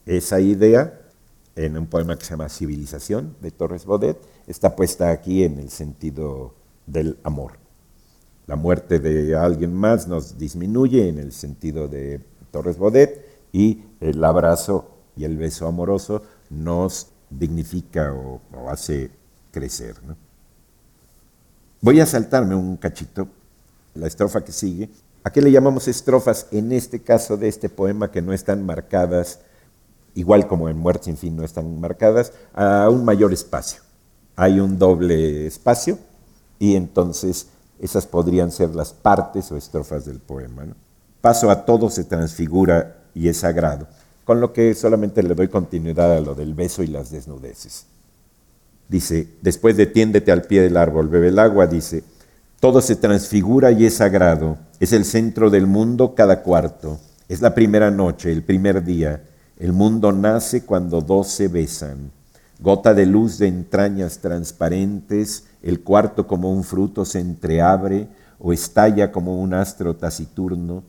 Esa 0.06 0.42
idea, 0.42 1.00
en 1.56 1.78
un 1.78 1.88
poema 1.88 2.18
que 2.18 2.26
se 2.26 2.32
llama 2.32 2.50
Civilización 2.50 3.38
de 3.40 3.52
Torres 3.52 3.86
Bodet, 3.86 4.18
está 4.46 4.76
puesta 4.76 5.12
aquí 5.12 5.46
en 5.46 5.60
el 5.60 5.70
sentido 5.70 6.56
del 6.86 7.20
amor. 7.24 7.54
La 8.48 8.58
muerte 8.58 9.00
de 9.00 9.34
alguien 9.34 9.74
más 9.74 10.10
nos 10.10 10.38
disminuye 10.38 11.08
en 11.08 11.20
el 11.20 11.32
sentido 11.32 11.88
de 11.88 12.20
Torres 12.52 12.78
Bodet 12.78 13.26
y 13.54 13.82
el 14.02 14.22
abrazo 14.26 14.90
y 15.16 15.24
el 15.24 15.38
beso 15.38 15.66
amoroso 15.66 16.22
nos 16.50 17.08
dignifica 17.30 18.14
o, 18.14 18.42
hace 18.70 19.12
crecer. 19.52 19.96
Voy 21.82 22.00
a 22.00 22.06
saltarme 22.06 22.56
un 22.56 22.78
cachito, 22.78 23.28
la 23.94 24.08
estrofa 24.08 24.44
que 24.44 24.52
sigue. 24.52 24.90
¿A 25.24 25.32
qué 25.32 25.42
le 25.42 25.52
llamamos 25.52 25.88
estrofas 25.88 26.48
en 26.52 26.72
este 26.72 27.02
caso 27.02 27.38
de 27.38 27.48
este 27.48 27.70
poema 27.70 28.12
que 28.12 28.22
no 28.22 28.34
están 28.34 28.66
marcadas, 28.66 29.40
igual 30.16 30.48
como 30.48 30.70
en 30.70 30.78
Muerte 30.78 31.06
sin 31.06 31.18
fin 31.18 31.36
no 31.36 31.44
están 31.44 31.80
marcadas, 31.80 32.34
a 32.54 32.90
un 32.90 33.06
mayor 33.06 33.34
espacio? 33.34 33.82
Hay 34.36 34.60
un 34.60 34.80
doble 34.80 35.46
espacio 35.46 36.00
y 36.58 36.76
entonces 36.76 37.48
esas 37.80 38.06
podrían 38.06 38.52
ser 38.52 38.76
las 38.76 38.94
partes 38.94 39.52
o 39.52 39.58
estrofas 39.58 40.06
del 40.06 40.20
poema. 40.20 40.66
Paso 41.22 41.50
a 41.50 41.66
todo 41.66 41.90
se 41.90 42.04
transfigura 42.04 43.04
y 43.14 43.28
es 43.28 43.38
sagrado, 43.38 43.88
con 44.30 44.42
lo 44.42 44.54
que 44.54 44.76
solamente 44.76 45.24
le 45.24 45.34
doy 45.34 45.48
continuidad 45.48 46.16
a 46.16 46.22
lo 46.22 46.36
del 46.36 46.54
beso 46.54 46.84
y 46.84 46.88
las 46.88 47.10
desnudeces. 47.10 47.88
Dice, 48.88 49.28
después 49.42 49.76
de 49.76 49.88
tiéndete 49.88 50.32
al 50.32 50.44
pie 50.44 50.62
del 50.62 50.78
árbol, 50.78 51.08
bebe 51.08 51.30
el 51.30 51.40
agua, 51.40 51.66
dice, 51.66 52.04
todo 52.60 52.80
se 52.80 52.96
transfigura 52.96 53.72
y 53.72 53.88
es 53.88 53.96
sagrado, 53.96 54.60
es 54.80 54.94
el 54.94 55.04
centro 55.06 55.50
del 55.50 55.66
mundo 55.66 56.14
cada 56.14 56.44
cuarto, 56.44 57.00
es 57.28 57.42
la 57.42 57.56
primera 57.56 57.90
noche, 57.90 58.32
el 58.32 58.44
primer 58.44 58.84
día, 58.84 59.24
el 59.58 59.74
mundo 59.74 60.12
nace 60.12 60.64
cuando 60.64 61.02
dos 61.02 61.30
se 61.30 61.48
besan, 61.48 62.12
gota 62.60 62.94
de 62.94 63.08
luz 63.08 63.40
de 63.40 63.48
entrañas 63.48 64.20
transparentes, 64.20 65.46
el 65.64 65.82
cuarto 65.82 66.28
como 66.28 66.54
un 66.54 66.64
fruto 66.64 67.04
se 67.04 67.20
entreabre 67.20 68.08
o 68.38 68.54
estalla 68.54 69.12
como 69.12 69.42
un 69.42 69.56
astro 69.56 69.96
taciturno, 69.96 70.84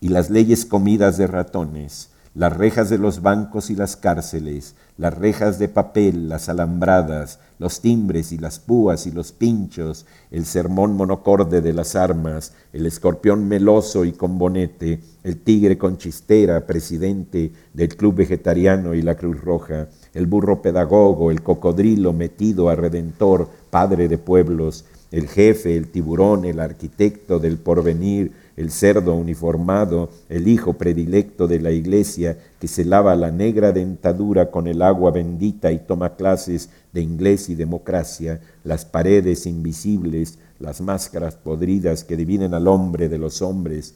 y 0.00 0.10
las 0.10 0.30
leyes 0.30 0.64
comidas 0.64 1.16
de 1.16 1.26
ratones, 1.26 2.13
las 2.34 2.56
rejas 2.56 2.90
de 2.90 2.98
los 2.98 3.22
bancos 3.22 3.70
y 3.70 3.76
las 3.76 3.96
cárceles, 3.96 4.74
las 4.98 5.16
rejas 5.16 5.60
de 5.60 5.68
papel, 5.68 6.28
las 6.28 6.48
alambradas, 6.48 7.38
los 7.60 7.80
timbres 7.80 8.32
y 8.32 8.38
las 8.38 8.58
púas 8.58 9.06
y 9.06 9.12
los 9.12 9.30
pinchos, 9.30 10.04
el 10.32 10.44
sermón 10.44 10.96
monocorde 10.96 11.60
de 11.60 11.72
las 11.72 11.94
armas, 11.94 12.52
el 12.72 12.86
escorpión 12.86 13.46
meloso 13.46 14.04
y 14.04 14.12
con 14.12 14.36
bonete, 14.36 15.00
el 15.22 15.42
tigre 15.42 15.78
con 15.78 15.96
chistera, 15.96 16.66
presidente 16.66 17.52
del 17.72 17.96
Club 17.96 18.16
Vegetariano 18.16 18.94
y 18.94 19.02
la 19.02 19.14
Cruz 19.14 19.40
Roja, 19.40 19.88
el 20.12 20.26
burro 20.26 20.60
pedagogo, 20.60 21.30
el 21.30 21.42
cocodrilo 21.42 22.12
metido 22.12 22.68
a 22.68 22.74
redentor, 22.74 23.48
padre 23.70 24.08
de 24.08 24.18
pueblos, 24.18 24.84
el 25.14 25.28
jefe, 25.28 25.76
el 25.76 25.92
tiburón, 25.92 26.44
el 26.44 26.58
arquitecto 26.58 27.38
del 27.38 27.56
porvenir, 27.56 28.32
el 28.56 28.72
cerdo 28.72 29.14
uniformado, 29.14 30.10
el 30.28 30.48
hijo 30.48 30.72
predilecto 30.72 31.46
de 31.46 31.60
la 31.60 31.70
iglesia 31.70 32.36
que 32.58 32.66
se 32.66 32.84
lava 32.84 33.14
la 33.14 33.30
negra 33.30 33.70
dentadura 33.70 34.50
con 34.50 34.66
el 34.66 34.82
agua 34.82 35.12
bendita 35.12 35.70
y 35.70 35.78
toma 35.78 36.16
clases 36.16 36.68
de 36.92 37.00
inglés 37.00 37.48
y 37.48 37.54
democracia, 37.54 38.40
las 38.64 38.84
paredes 38.84 39.46
invisibles, 39.46 40.40
las 40.58 40.80
máscaras 40.80 41.36
podridas 41.36 42.02
que 42.02 42.16
dividen 42.16 42.52
al 42.52 42.66
hombre 42.66 43.08
de 43.08 43.18
los 43.18 43.40
hombres, 43.40 43.94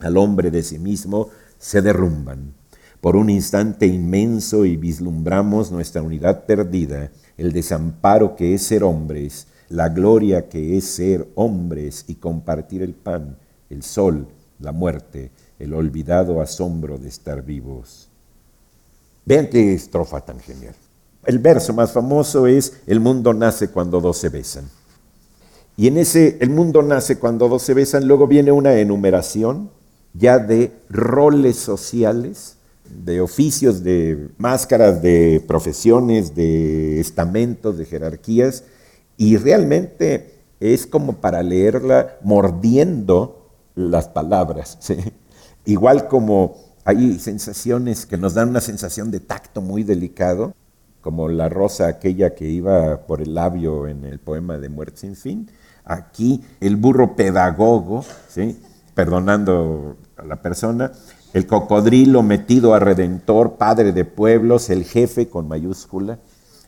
al 0.00 0.18
hombre 0.18 0.50
de 0.50 0.62
sí 0.62 0.78
mismo, 0.78 1.30
se 1.58 1.80
derrumban. 1.80 2.52
Por 3.00 3.16
un 3.16 3.30
instante 3.30 3.86
inmenso 3.86 4.66
y 4.66 4.76
vislumbramos 4.76 5.72
nuestra 5.72 6.02
unidad 6.02 6.44
perdida, 6.44 7.10
el 7.38 7.52
desamparo 7.52 8.36
que 8.36 8.52
es 8.52 8.62
ser 8.62 8.84
hombres, 8.84 9.46
la 9.74 9.88
gloria 9.88 10.48
que 10.48 10.76
es 10.76 10.84
ser 10.84 11.26
hombres 11.34 12.04
y 12.06 12.14
compartir 12.14 12.80
el 12.82 12.94
pan, 12.94 13.36
el 13.70 13.82
sol, 13.82 14.28
la 14.60 14.70
muerte, 14.70 15.32
el 15.58 15.74
olvidado 15.74 16.40
asombro 16.40 16.96
de 16.96 17.08
estar 17.08 17.44
vivos. 17.44 18.08
Vean 19.24 19.48
qué 19.50 19.74
estrofa 19.74 20.20
tan 20.20 20.38
genial. 20.38 20.76
El 21.26 21.40
verso 21.40 21.72
más 21.72 21.90
famoso 21.90 22.46
es 22.46 22.82
El 22.86 23.00
mundo 23.00 23.34
nace 23.34 23.68
cuando 23.68 24.00
dos 24.00 24.18
se 24.18 24.28
besan. 24.28 24.70
Y 25.76 25.88
en 25.88 25.98
ese 25.98 26.36
El 26.40 26.50
mundo 26.50 26.82
nace 26.82 27.18
cuando 27.18 27.48
dos 27.48 27.62
se 27.62 27.74
besan, 27.74 28.06
luego 28.06 28.28
viene 28.28 28.52
una 28.52 28.74
enumeración 28.74 29.70
ya 30.12 30.38
de 30.38 30.70
roles 30.88 31.56
sociales, 31.56 32.58
de 32.88 33.20
oficios, 33.20 33.82
de 33.82 34.28
máscaras, 34.38 35.02
de 35.02 35.42
profesiones, 35.48 36.36
de 36.36 37.00
estamentos, 37.00 37.76
de 37.76 37.86
jerarquías, 37.86 38.62
y 39.16 39.36
realmente 39.36 40.34
es 40.60 40.86
como 40.86 41.14
para 41.14 41.42
leerla 41.42 42.16
mordiendo 42.22 43.50
las 43.74 44.08
palabras. 44.08 44.78
Igual 45.64 46.08
como 46.08 46.56
hay 46.84 47.18
sensaciones 47.18 48.06
que 48.06 48.18
nos 48.18 48.34
dan 48.34 48.50
una 48.50 48.60
sensación 48.60 49.10
de 49.10 49.20
tacto 49.20 49.60
muy 49.60 49.82
delicado, 49.82 50.54
como 51.00 51.28
la 51.28 51.48
rosa 51.48 51.86
aquella 51.86 52.34
que 52.34 52.48
iba 52.48 53.06
por 53.06 53.20
el 53.20 53.34
labio 53.34 53.88
en 53.88 54.04
el 54.04 54.18
poema 54.18 54.58
de 54.58 54.68
Muerte 54.68 54.98
sin 54.98 55.16
fin. 55.16 55.50
Aquí 55.84 56.42
el 56.60 56.76
burro 56.76 57.14
pedagogo, 57.14 58.04
¿sí? 58.28 58.58
perdonando 58.94 59.96
a 60.16 60.24
la 60.24 60.40
persona, 60.40 60.92
el 61.34 61.46
cocodrilo 61.46 62.22
metido 62.22 62.74
a 62.74 62.78
redentor, 62.78 63.56
padre 63.56 63.92
de 63.92 64.04
pueblos, 64.04 64.70
el 64.70 64.84
jefe 64.84 65.28
con 65.28 65.48
mayúscula, 65.48 66.20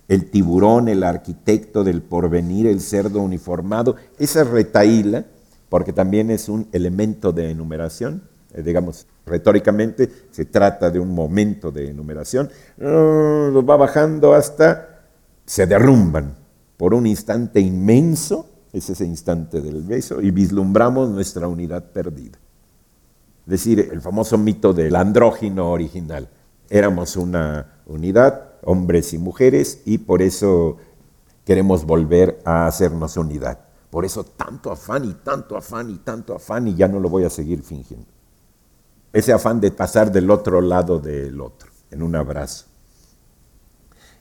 el 0.09 0.31
tiburón, 0.31 0.89
el 0.89 1.03
arquitecto 1.03 1.85
del 1.85 2.03
porvenir, 2.03 2.67
el 2.67 2.81
cerdo 2.81 3.21
uniformado, 3.21 3.97
esa 4.19 4.45
retaíla 4.45 5.25
porque 5.69 5.93
también 5.93 6.31
es 6.31 6.49
un 6.49 6.69
elemento 6.73 7.33
de 7.33 7.51
enumeración, 7.51 8.23
eh, 8.55 8.63
digamos, 8.63 9.07
retóricamente 9.25 10.11
se 10.31 10.45
trata 10.45 10.91
de 10.91 11.01
un 11.01 11.15
momento 11.15 11.71
de 11.71 11.91
enumeración, 11.91 12.49
uh, 12.79 13.65
va 13.65 13.77
bajando 13.77 14.35
hasta, 14.35 15.03
se 15.45 15.67
derrumban 15.67 16.37
por 16.77 16.95
un 16.95 17.07
instante 17.07 17.61
inmenso, 17.61 18.49
es 18.73 18.89
ese 18.91 19.05
instante 19.05 19.61
del 19.61 19.83
beso, 19.83 20.21
y 20.21 20.31
vislumbramos 20.31 21.11
nuestra 21.11 21.49
unidad 21.49 21.85
perdida. 21.93 22.39
Es 23.47 23.51
decir, 23.51 23.89
el 23.93 24.01
famoso 24.01 24.37
mito 24.39 24.73
del 24.73 24.97
andrógino 24.97 25.71
original. 25.71 26.29
Éramos 26.69 27.17
una 27.17 27.81
unidad, 27.87 28.46
hombres 28.67 29.15
y 29.15 29.19
mujeres, 29.19 29.81
y 29.87 29.99
por 29.99 30.21
eso 30.21 30.77
queremos 31.45 31.85
volver 31.87 32.43
a 32.45 32.67
hacernos 32.67 33.17
unidad. 33.17 33.61
Por 33.91 34.05
eso 34.05 34.25
tanto 34.25 34.71
afán 34.71 35.05
y 35.05 35.15
tanto 35.15 35.57
afán 35.57 35.89
y 35.89 35.97
tanto 35.99 36.35
afán 36.35 36.69
y 36.69 36.75
ya 36.75 36.89
no 36.89 37.01
lo 37.01 37.09
voy 37.09 37.25
a 37.25 37.31
seguir 37.31 37.63
fingiendo. 37.63 38.07
Ese 39.13 39.33
afán 39.33 39.61
de 39.61 39.71
pasar 39.71 40.13
del 40.13 40.31
otro 40.31 40.61
lado 40.61 40.99
del 40.99 41.41
otro, 41.41 41.71
en 41.91 42.03
un 42.03 42.15
abrazo. 42.17 42.67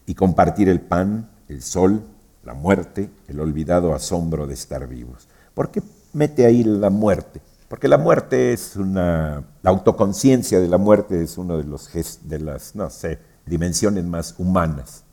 Y 0.05 0.13
compartir 0.13 0.69
el 0.69 0.79
pan, 0.79 1.29
el 1.49 1.62
sol, 1.62 2.03
la 2.43 2.53
muerte, 2.53 3.10
el 3.27 3.39
olvidado 3.39 3.93
asombro 3.93 4.47
de 4.47 4.53
estar 4.53 4.88
vivos. 4.88 5.27
¿Por 5.53 5.71
qué 5.71 5.81
mete 6.13 6.45
ahí 6.45 6.63
la 6.63 6.91
muerte? 6.91 7.41
Porque 7.67 7.88
la 7.88 7.97
muerte 7.97 8.53
es 8.53 8.75
una, 8.75 9.43
la 9.63 9.69
autoconciencia 9.71 10.60
de 10.60 10.67
la 10.67 10.77
muerte 10.77 11.21
es 11.23 11.38
uno 11.38 11.58
de 11.58 11.63
los 11.63 11.89
de 12.23 12.39
las, 12.39 12.75
no 12.75 12.89
sé, 12.91 13.19
dimensiones 13.45 14.05
más 14.05 14.36
humanas. 14.38 15.03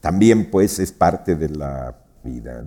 También 0.00 0.50
pues 0.50 0.78
es 0.78 0.92
parte 0.92 1.34
de 1.34 1.48
la 1.48 1.96
vida. 2.22 2.64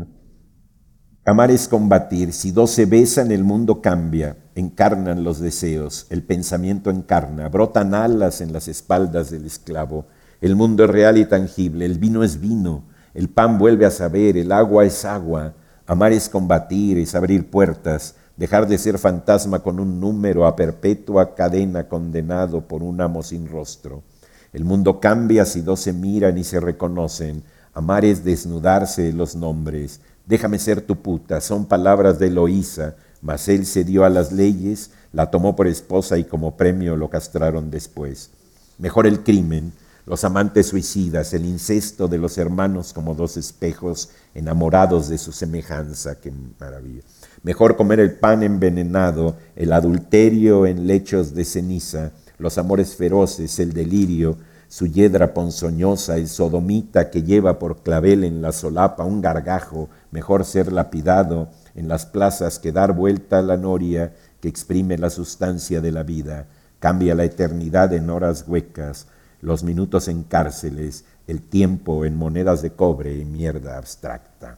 Amar 1.24 1.52
es 1.52 1.68
combatir. 1.68 2.34
Si 2.34 2.52
dos 2.52 2.72
se 2.72 2.86
besan, 2.86 3.32
el 3.32 3.44
mundo 3.44 3.82
cambia. 3.82 4.38
Encarnan 4.56 5.24
los 5.24 5.40
deseos. 5.40 6.08
El 6.10 6.24
pensamiento 6.24 6.90
encarna. 6.90 7.48
Brotan 7.48 7.94
alas 7.94 8.42
en 8.42 8.52
las 8.52 8.68
espaldas 8.68 9.30
del 9.30 9.46
esclavo. 9.46 10.08
El 10.42 10.56
mundo 10.56 10.84
es 10.84 10.90
real 10.90 11.18
y 11.18 11.26
tangible. 11.26 11.86
El 11.86 12.00
vino 12.00 12.24
es 12.24 12.42
vino. 12.42 12.86
El 13.14 13.30
pan 13.30 13.60
vuelve 13.60 13.86
a 13.86 13.92
saber. 13.92 14.36
El 14.36 14.52
agua 14.52 14.84
es 14.84 15.06
agua. 15.06 15.54
Amar 15.86 16.12
es 16.12 16.28
combatir, 16.28 16.98
es 16.98 17.14
abrir 17.14 17.50
puertas. 17.50 18.16
Dejar 18.36 18.68
de 18.68 18.78
ser 18.78 18.98
fantasma 18.98 19.60
con 19.60 19.80
un 19.80 20.00
número 20.00 20.48
a 20.48 20.56
perpetua 20.56 21.36
cadena 21.36 21.88
condenado 21.88 22.68
por 22.68 22.82
un 22.82 23.00
amo 23.00 23.22
sin 23.22 23.48
rostro. 23.48 24.04
El 24.54 24.66
mundo 24.66 25.00
cambia 25.00 25.46
si 25.46 25.62
dos 25.62 25.80
se 25.80 25.94
miran 25.94 26.38
y 26.38 26.44
se 26.44 26.60
reconocen. 26.60 27.44
Amar 27.74 28.04
es 28.04 28.24
desnudarse 28.24 29.04
de 29.04 29.14
los 29.14 29.36
nombres 29.36 30.02
déjame 30.26 30.60
ser 30.60 30.82
tu 30.82 30.96
puta, 30.96 31.42
son 31.42 31.66
palabras 31.66 32.20
de 32.20 32.28
Eloísa, 32.28 32.96
mas 33.22 33.48
él 33.48 33.66
se 33.66 33.84
dio 33.84 34.06
a 34.06 34.10
las 34.10 34.32
leyes, 34.32 34.92
la 35.12 35.30
tomó 35.30 35.56
por 35.56 35.68
esposa 35.68 36.18
y 36.18 36.24
como 36.24 36.56
premio 36.56 36.96
lo 36.96 37.10
castraron 37.10 37.70
después. 37.70 38.30
Mejor 38.78 39.08
el 39.08 39.24
crimen, 39.24 39.74
los 40.06 40.24
amantes 40.24 40.68
suicidas, 40.68 41.34
el 41.34 41.46
incesto 41.46 42.08
de 42.08 42.18
los 42.18 42.38
hermanos 42.38 42.94
como 42.94 43.14
dos 43.14 43.38
espejos 43.38 44.10
enamorados 44.34 45.10
de 45.10 45.18
su 45.18 45.32
semejanza, 45.32 46.20
qué 46.20 46.32
maravilla. 46.60 47.02
Mejor 47.44 47.76
comer 47.76 48.00
el 48.00 48.14
pan 48.14 48.42
envenenado, 48.42 49.36
el 49.56 49.74
adulterio 49.74 50.66
en 50.66 50.88
lechos 50.88 51.36
de 51.36 51.46
ceniza, 51.46 52.12
los 52.42 52.58
amores 52.58 52.96
feroces, 52.96 53.60
el 53.60 53.74
delirio, 53.74 54.38
su 54.68 54.88
yedra 54.88 55.34
ponzoñosa, 55.34 56.18
el 56.18 56.28
sodomita 56.28 57.10
que 57.10 57.24
lleva 57.24 57.60
por 57.60 57.84
clavel 57.84 58.24
en 58.24 58.42
la 58.42 58.52
solapa 58.52 59.04
un 59.04 59.22
gargajo, 59.22 59.90
mejor 60.12 60.46
ser 60.46 60.72
lapidado 60.72 61.50
en 61.76 61.88
las 61.88 62.06
plazas 62.06 62.58
que 62.58 62.72
dar 62.72 62.94
vuelta 62.94 63.40
a 63.40 63.42
la 63.42 63.58
noria 63.58 64.14
que 64.40 64.48
exprime 64.48 64.98
la 64.98 65.10
sustancia 65.10 65.82
de 65.82 65.92
la 65.92 66.04
vida, 66.04 66.48
cambia 66.80 67.16
la 67.16 67.26
eternidad 67.26 67.94
en 67.94 68.10
horas 68.10 68.46
huecas, 68.48 69.08
los 69.42 69.64
minutos 69.64 70.08
en 70.08 70.24
cárceles, 70.24 71.06
el 71.28 71.42
tiempo 71.42 72.06
en 72.06 72.16
monedas 72.16 72.62
de 72.62 72.72
cobre 72.72 73.16
y 73.16 73.26
mierda 73.26 73.78
abstracta. 73.78 74.58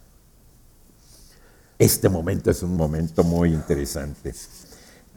Este 1.79 2.07
momento 2.07 2.51
es 2.51 2.63
un 2.63 2.77
momento 2.77 3.23
muy 3.23 3.51
interesante. 3.51 4.33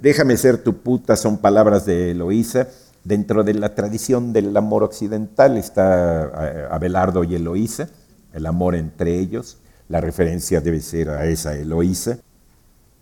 Déjame 0.00 0.36
ser 0.36 0.58
tu 0.58 0.78
puta 0.78 1.16
son 1.16 1.38
palabras 1.38 1.86
de 1.86 2.10
Eloísa 2.10 2.68
Dentro 3.06 3.44
de 3.44 3.54
la 3.54 3.72
tradición 3.76 4.32
del 4.32 4.56
amor 4.56 4.82
occidental 4.82 5.56
está 5.56 6.24
eh, 6.24 6.66
Abelardo 6.68 7.22
y 7.22 7.36
Eloísa, 7.36 7.88
el 8.32 8.46
amor 8.46 8.74
entre 8.74 9.16
ellos, 9.20 9.58
la 9.88 10.00
referencia 10.00 10.60
debe 10.60 10.80
ser 10.80 11.10
a 11.10 11.24
esa 11.26 11.54
Eloísa. 11.54 12.18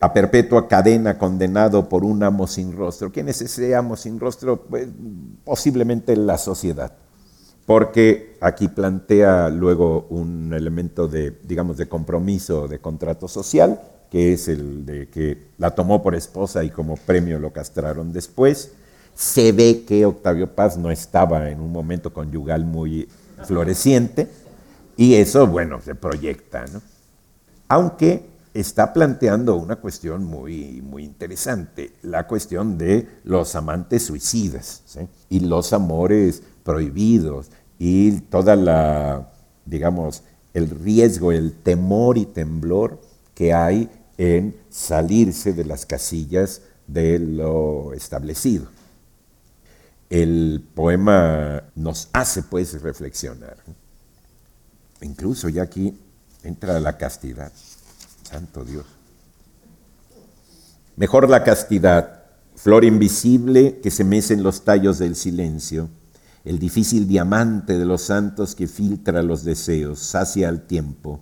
A 0.01 0.13
perpetua 0.13 0.69
cadena 0.69 1.17
condenado 1.17 1.89
por 1.89 2.05
un 2.05 2.23
amo 2.23 2.47
sin 2.47 2.77
rostro. 2.77 3.11
¿Quién 3.11 3.31
es 3.31 3.41
ese 3.41 3.75
amo 3.75 3.97
sin 3.97 4.21
rostro? 4.21 4.61
Pues, 4.61 4.89
posiblemente 5.43 6.15
la 6.17 6.37
sociedad. 6.37 6.93
Porque 7.65 8.37
aquí 8.43 8.69
plantea 8.69 9.49
luego 9.49 10.07
un 10.11 10.53
elemento 10.53 11.09
de, 11.09 11.31
digamos, 11.45 11.79
de 11.79 11.89
compromiso, 11.89 12.69
de 12.69 12.79
contrato 12.79 13.27
social, 13.27 13.81
que 14.11 14.33
es 14.33 14.49
el 14.49 14.87
de 14.87 15.09
que 15.09 15.39
la 15.59 15.75
tomó 15.75 16.03
por 16.03 16.15
esposa 16.15 16.65
y 16.65 16.71
como 16.71 16.97
premio 16.97 17.39
lo 17.39 17.53
castraron 17.53 18.13
después 18.13 18.71
se 19.15 19.53
ve 19.53 19.85
que 19.87 20.05
Octavio 20.05 20.55
Paz 20.55 20.77
no 20.77 20.91
estaba 20.91 21.51
en 21.51 21.61
un 21.61 21.73
momento 21.73 22.13
conyugal 22.13 22.65
muy 22.65 23.09
floreciente 23.45 24.29
y 24.97 25.15
eso, 25.15 25.47
bueno, 25.47 25.81
se 25.81 25.95
proyecta. 25.95 26.65
¿no? 26.73 26.83
Aunque 27.69 28.27
está 28.53 28.93
planteando 28.93 29.57
una 29.57 29.77
cuestión 29.77 30.25
muy, 30.25 30.83
muy 30.83 31.05
interesante, 31.05 31.93
la 32.03 32.27
cuestión 32.27 32.77
de 32.79 33.09
los 33.25 33.55
amantes 33.55 34.05
suicidas 34.05 34.83
y 35.29 35.41
los 35.41 35.73
amores 35.73 36.43
prohibidos 36.63 37.51
y 37.79 38.13
toda 38.21 38.57
la, 38.57 39.33
digamos, 39.65 40.23
el 40.55 40.71
riesgo, 40.71 41.33
el 41.33 41.53
temor 41.53 42.17
y 42.17 42.27
temblor 42.27 43.01
que 43.35 43.53
hay 43.53 43.91
en 44.17 44.57
salirse 44.71 45.53
de 45.53 45.65
las 45.65 45.87
casillas 45.87 46.63
de 46.87 47.19
lo 47.19 47.93
establecido. 47.93 48.67
El 50.11 50.65
poema 50.75 51.65
nos 51.75 52.09
hace 52.13 52.43
pues 52.43 52.81
reflexionar. 52.83 53.57
Incluso 55.01 55.49
ya 55.49 55.63
aquí 55.63 55.99
entra 56.43 56.79
la 56.79 56.97
castidad. 56.97 57.53
Santo 58.23 58.65
Dios. 58.65 58.87
Mejor 60.97 61.29
la 61.29 61.43
castidad, 61.43 62.23
flor 62.55 62.85
invisible 62.85 63.81
que 63.83 63.91
se 63.91 64.05
mece 64.05 64.35
en 64.35 64.45
los 64.45 64.65
tallos 64.65 64.99
del 64.99 65.17
silencio, 65.17 65.89
el 66.45 66.59
difícil 66.59 67.09
diamante 67.09 67.79
de 67.79 67.85
los 67.85 68.03
santos 68.03 68.55
que 68.55 68.69
filtra 68.69 69.23
los 69.23 69.45
deseos, 69.45 69.99
sacia 69.99 70.49
al 70.49 70.67
tiempo, 70.67 71.21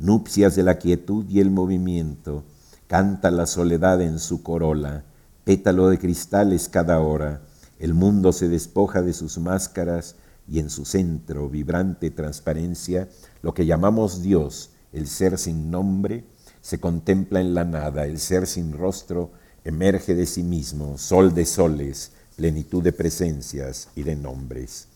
nupcias 0.00 0.56
de 0.56 0.62
la 0.62 0.78
quietud 0.78 1.26
y 1.28 1.40
el 1.40 1.50
movimiento, 1.50 2.42
canta 2.86 3.30
la 3.30 3.46
soledad 3.46 4.00
en 4.00 4.18
su 4.18 4.42
corola, 4.42 5.04
pétalo 5.44 5.88
de 5.88 5.98
cristales 5.98 6.68
cada 6.68 7.00
hora, 7.00 7.42
el 7.78 7.94
mundo 7.94 8.32
se 8.32 8.48
despoja 8.48 9.02
de 9.02 9.12
sus 9.12 9.38
máscaras 9.38 10.16
y 10.48 10.58
en 10.58 10.70
su 10.70 10.84
centro, 10.84 11.48
vibrante 11.48 12.10
transparencia, 12.10 13.08
lo 13.42 13.54
que 13.54 13.66
llamamos 13.66 14.22
Dios, 14.22 14.70
el 14.92 15.06
ser 15.06 15.38
sin 15.38 15.70
nombre, 15.70 16.24
se 16.62 16.80
contempla 16.80 17.40
en 17.40 17.54
la 17.54 17.64
nada, 17.64 18.06
el 18.06 18.18
ser 18.18 18.46
sin 18.46 18.72
rostro 18.72 19.30
emerge 19.64 20.14
de 20.14 20.26
sí 20.26 20.42
mismo, 20.42 20.96
sol 20.96 21.34
de 21.34 21.44
soles, 21.44 22.12
plenitud 22.36 22.82
de 22.82 22.92
presencias 22.92 23.88
y 23.94 24.02
de 24.02 24.16
nombres. 24.16 24.88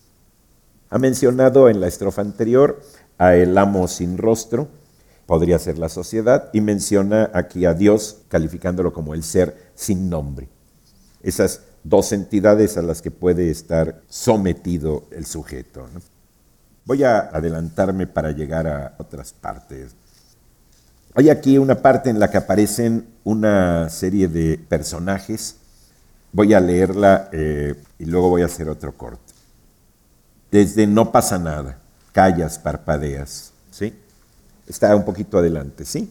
Ha 0.88 0.98
mencionado 0.98 1.68
en 1.68 1.80
la 1.80 1.88
estrofa 1.88 2.22
anterior 2.22 2.80
a 3.18 3.34
el 3.34 3.56
amo 3.58 3.86
sin 3.86 4.16
rostro, 4.16 4.68
podría 5.26 5.58
ser 5.58 5.78
la 5.78 5.88
sociedad, 5.88 6.50
y 6.52 6.60
menciona 6.60 7.30
aquí 7.32 7.64
a 7.64 7.74
Dios 7.74 8.18
calificándolo 8.28 8.92
como 8.92 9.14
el 9.14 9.22
ser 9.22 9.70
sin 9.74 10.10
nombre. 10.10 10.48
Esas 11.22 11.62
dos 11.82 12.12
entidades 12.12 12.76
a 12.76 12.82
las 12.82 13.02
que 13.02 13.10
puede 13.10 13.50
estar 13.50 14.02
sometido 14.08 15.04
el 15.10 15.26
sujeto. 15.26 15.87
Voy 16.84 17.04
a 17.04 17.18
adelantarme 17.18 18.06
para 18.06 18.32
llegar 18.32 18.66
a 18.66 18.94
otras 18.98 19.32
partes. 19.32 19.94
Hay 21.14 21.30
aquí 21.30 21.58
una 21.58 21.76
parte 21.76 22.10
en 22.10 22.18
la 22.18 22.30
que 22.30 22.38
aparecen 22.38 23.06
una 23.22 23.88
serie 23.88 24.28
de 24.28 24.58
personajes. 24.58 25.56
Voy 26.32 26.52
a 26.52 26.60
leerla 26.60 27.28
eh, 27.32 27.74
y 27.98 28.04
luego 28.04 28.28
voy 28.30 28.42
a 28.42 28.46
hacer 28.46 28.68
otro 28.68 28.96
corte. 28.96 29.32
Desde 30.50 30.87
no 30.87 31.12
pasa 31.12 31.38
nada, 31.38 31.78
callas, 32.12 32.58
parpadeas, 32.58 33.52
¿sí? 33.70 33.94
Está 34.66 34.94
un 34.96 35.05
poquito 35.05 35.38
adelante, 35.38 35.85
¿sí? 35.85 36.11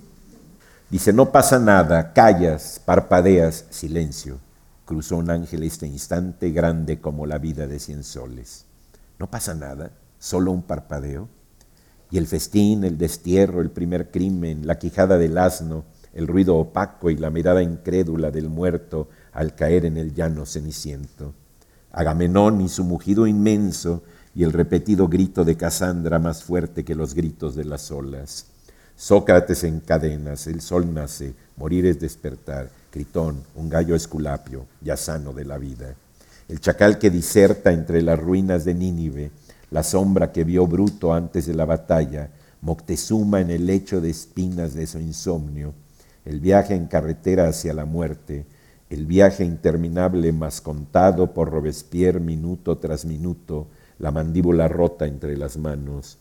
Dice, 0.90 1.12
no 1.12 1.32
pasa 1.32 1.60
nada, 1.60 2.14
callas, 2.14 2.82
parpadeas, 2.84 3.66
silencio. 3.70 4.40
Cruzó 4.86 5.18
un 5.18 5.32
ángel 5.32 5.64
este 5.64 5.88
instante 5.88 6.52
grande 6.52 7.00
como 7.00 7.26
la 7.26 7.38
vida 7.38 7.68
de 7.68 7.80
cien 7.80 8.04
soles. 8.04 8.66
No 9.18 9.30
pasa 9.30 9.54
nada, 9.54 9.92
solo 10.20 10.52
un 10.52 10.62
parpadeo 10.62 11.30
y 12.14 12.20
el 12.20 12.28
festín, 12.28 12.84
el 12.84 13.00
destierro, 13.00 13.60
el 13.60 13.72
primer 13.72 14.12
crimen, 14.12 14.68
la 14.68 14.78
quijada 14.78 15.18
del 15.18 15.36
asno, 15.36 15.84
el 16.14 16.28
ruido 16.28 16.58
opaco 16.58 17.10
y 17.10 17.18
la 17.18 17.32
mirada 17.32 17.64
incrédula 17.64 18.30
del 18.30 18.50
muerto 18.50 19.10
al 19.32 19.56
caer 19.56 19.86
en 19.86 19.98
el 19.98 20.14
llano 20.14 20.46
ceniciento. 20.46 21.34
Agamenón 21.92 22.62
y 22.62 22.70
su 22.70 22.84
mugido 22.84 23.26
inmenso 23.26 24.04
y 24.36 24.44
el 24.44 24.52
repetido 24.52 25.08
grito 25.08 25.46
de 25.46 25.56
Casandra 25.56 26.20
más 26.20 26.44
fuerte 26.44 26.84
que 26.84 26.96
los 26.96 27.14
gritos 27.14 27.56
de 27.56 27.66
las 27.66 27.92
olas. 27.92 28.48
Sócrates 28.96 29.64
en 29.64 29.80
cadenas, 29.80 30.48
el 30.48 30.62
sol 30.62 30.94
nace, 30.94 31.34
morir 31.58 31.86
es 31.86 32.00
despertar, 32.00 32.70
Critón, 32.92 33.44
un 33.56 33.70
gallo 33.70 33.96
esculapio, 33.96 34.66
ya 34.82 34.98
sano 34.98 35.34
de 35.34 35.46
la 35.46 35.58
vida. 35.58 35.96
El 36.48 36.60
chacal 36.60 37.00
que 37.00 37.10
diserta 37.10 37.72
entre 37.72 38.02
las 38.02 38.20
ruinas 38.20 38.66
de 38.66 38.74
Nínive, 38.74 39.32
la 39.72 39.84
sombra 39.84 40.32
que 40.32 40.44
vio 40.44 40.68
Bruto 40.68 41.14
antes 41.14 41.48
de 41.48 41.56
la 41.56 41.66
batalla, 41.66 42.30
Moctezuma 42.62 43.42
en 43.42 43.50
el 43.50 43.66
lecho 43.66 44.00
de 44.00 44.10
espinas 44.10 44.74
de 44.74 44.88
su 44.88 45.00
insomnio, 45.00 45.74
el 46.24 46.40
viaje 46.40 46.76
en 46.76 46.86
carretera 46.86 47.48
hacia 47.48 47.74
la 47.74 47.86
muerte, 47.86 48.46
el 48.90 49.06
viaje 49.06 49.44
interminable 49.44 50.32
más 50.32 50.62
contado 50.62 51.34
por 51.34 51.50
Robespierre 51.50 52.20
minuto 52.20 52.78
tras 52.78 53.06
minuto, 53.06 53.68
la 54.04 54.12
mandíbula 54.12 54.68
rota 54.68 55.06
entre 55.06 55.38
las 55.38 55.56
manos, 55.56 56.18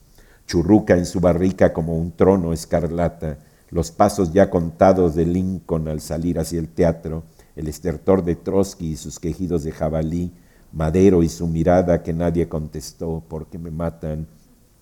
churruca 0.47 0.95
en 0.95 1.05
su 1.05 1.19
barrica 1.19 1.73
como 1.73 1.97
un 1.97 2.13
trono 2.13 2.53
escarlata, 2.53 3.39
los 3.71 3.91
pasos 3.91 4.31
ya 4.31 4.49
contados 4.49 5.15
de 5.15 5.25
Lincoln 5.25 5.89
al 5.89 5.99
salir 5.99 6.39
hacia 6.39 6.59
el 6.59 6.69
teatro, 6.69 7.23
el 7.57 7.67
estertor 7.67 8.23
de 8.23 8.35
Trotsky 8.35 8.93
y 8.93 8.95
sus 8.95 9.19
quejidos 9.19 9.65
de 9.65 9.73
jabalí, 9.73 10.31
Madero 10.71 11.23
y 11.23 11.29
su 11.29 11.45
mirada 11.45 12.03
que 12.03 12.13
nadie 12.13 12.47
contestó, 12.47 13.21
porque 13.27 13.59
me 13.59 13.69
matan? 13.69 14.27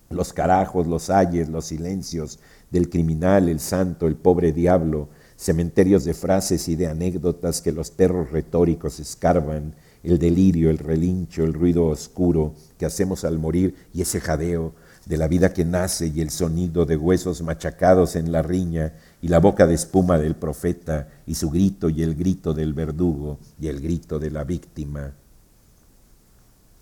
Los 0.08 0.32
carajos, 0.32 0.86
los 0.86 1.10
ayes, 1.10 1.48
los 1.48 1.64
silencios 1.64 2.38
del 2.70 2.88
criminal, 2.88 3.48
el 3.48 3.58
santo, 3.58 4.06
el 4.06 4.14
pobre 4.14 4.52
diablo, 4.52 5.08
cementerios 5.36 6.04
de 6.04 6.14
frases 6.14 6.68
y 6.68 6.76
de 6.76 6.86
anécdotas 6.86 7.62
que 7.62 7.72
los 7.72 7.90
perros 7.90 8.30
retóricos 8.30 9.00
escarban, 9.00 9.74
el 10.02 10.18
delirio, 10.18 10.70
el 10.70 10.78
relincho, 10.78 11.44
el 11.44 11.54
ruido 11.54 11.86
oscuro 11.86 12.54
que 12.78 12.86
hacemos 12.86 13.24
al 13.24 13.38
morir 13.38 13.74
y 13.92 14.02
ese 14.02 14.20
jadeo 14.20 14.72
de 15.06 15.16
la 15.16 15.28
vida 15.28 15.52
que 15.52 15.64
nace 15.64 16.06
y 16.08 16.20
el 16.20 16.30
sonido 16.30 16.86
de 16.86 16.96
huesos 16.96 17.42
machacados 17.42 18.16
en 18.16 18.30
la 18.30 18.42
riña 18.42 18.94
y 19.20 19.28
la 19.28 19.38
boca 19.38 19.66
de 19.66 19.74
espuma 19.74 20.18
del 20.18 20.36
profeta 20.36 21.08
y 21.26 21.34
su 21.34 21.50
grito 21.50 21.88
y 21.88 22.02
el 22.02 22.14
grito 22.14 22.54
del 22.54 22.72
verdugo 22.72 23.38
y 23.60 23.68
el 23.68 23.80
grito 23.80 24.18
de 24.18 24.30
la 24.30 24.44
víctima. 24.44 25.12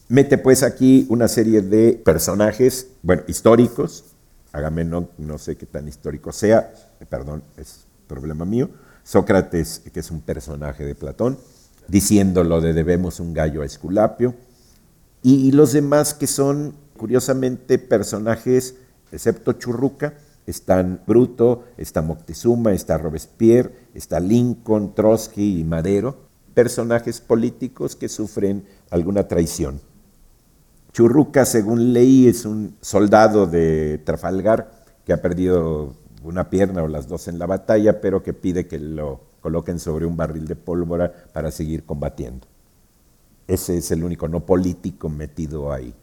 Mete 0.09 0.39
pues 0.39 0.63
aquí 0.63 1.07
una 1.09 1.29
serie 1.29 1.63
de 1.63 1.93
personajes, 2.05 2.89
bueno, 3.03 3.23
históricos, 3.29 4.05
Agamenón, 4.53 5.09
no 5.19 5.39
sé 5.39 5.57
qué 5.57 5.67
tan 5.67 5.87
histórico 5.87 6.33
sea, 6.33 6.75
perdón, 7.09 7.45
es 7.57 7.85
problema 8.09 8.45
mío, 8.45 8.69
Sócrates, 9.05 9.83
que 9.93 10.01
es 10.01 10.11
un 10.11 10.21
personaje 10.21 10.85
de 10.85 10.97
Platón, 10.97 11.39
diciendo 11.91 12.45
lo 12.45 12.61
de 12.61 12.73
debemos 12.73 13.21
un 13.21 13.35
gallo 13.35 13.63
a 13.63 13.67
Esculapio, 13.67 14.35
y 15.23 15.53
los 15.53 15.73
demás 15.73 16.15
que 16.15 16.27
son, 16.27 16.75
curiosamente, 16.97 17.79
personajes, 17.79 18.77
excepto 19.13 19.53
Churruca, 19.53 20.15
están 20.47 21.03
Bruto, 21.07 21.65
está 21.77 22.01
Moctezuma, 22.01 22.73
está 22.73 22.97
Robespierre, 22.97 23.75
está 23.95 24.19
Lincoln, 24.19 24.95
Trotsky 24.95 25.61
y 25.61 25.65
Madero, 25.65 26.17
personajes 26.55 27.21
políticos 27.21 27.97
que 27.97 28.09
sufren 28.09 28.65
alguna 28.91 29.29
traición. 29.29 29.81
Churruca, 30.93 31.45
según 31.45 31.93
leí, 31.93 32.27
es 32.27 32.45
un 32.45 32.77
soldado 32.81 33.47
de 33.47 33.99
Trafalgar 34.05 34.85
que 35.05 35.13
ha 35.13 35.23
perdido 35.23 35.95
una 36.23 36.51
pierna 36.51 36.83
o 36.83 36.89
las 36.89 37.09
dos 37.09 37.29
en 37.29 37.39
la 37.39 37.47
batalla, 37.47 38.01
pero 38.01 38.23
que 38.23 38.33
pide 38.33 38.67
que 38.67 38.79
lo 38.79 39.30
coloquen 39.41 39.79
sobre 39.79 40.07
un 40.07 40.17
barril 40.17 40.47
de 40.47 40.57
pólvora 40.57 41.13
para 41.33 41.51
seguir 41.51 41.85
combatiendo. 41.85 42.47
Ese 43.47 43.77
es 43.79 43.91
el 43.91 44.05
único 44.05 44.29
no 44.29 44.47
político 44.47 45.09
metido 45.09 45.73
ahí. 45.73 45.95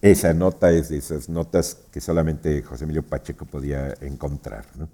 Esa 0.00 0.34
nota 0.34 0.70
es 0.70 0.88
de 0.88 0.98
esas 0.98 1.28
notas 1.28 1.78
que 1.90 2.00
solamente 2.00 2.62
José 2.62 2.84
Emilio 2.84 3.02
Pacheco 3.02 3.46
podía 3.46 3.94
encontrar. 4.00 4.66
¿no? 4.76 4.88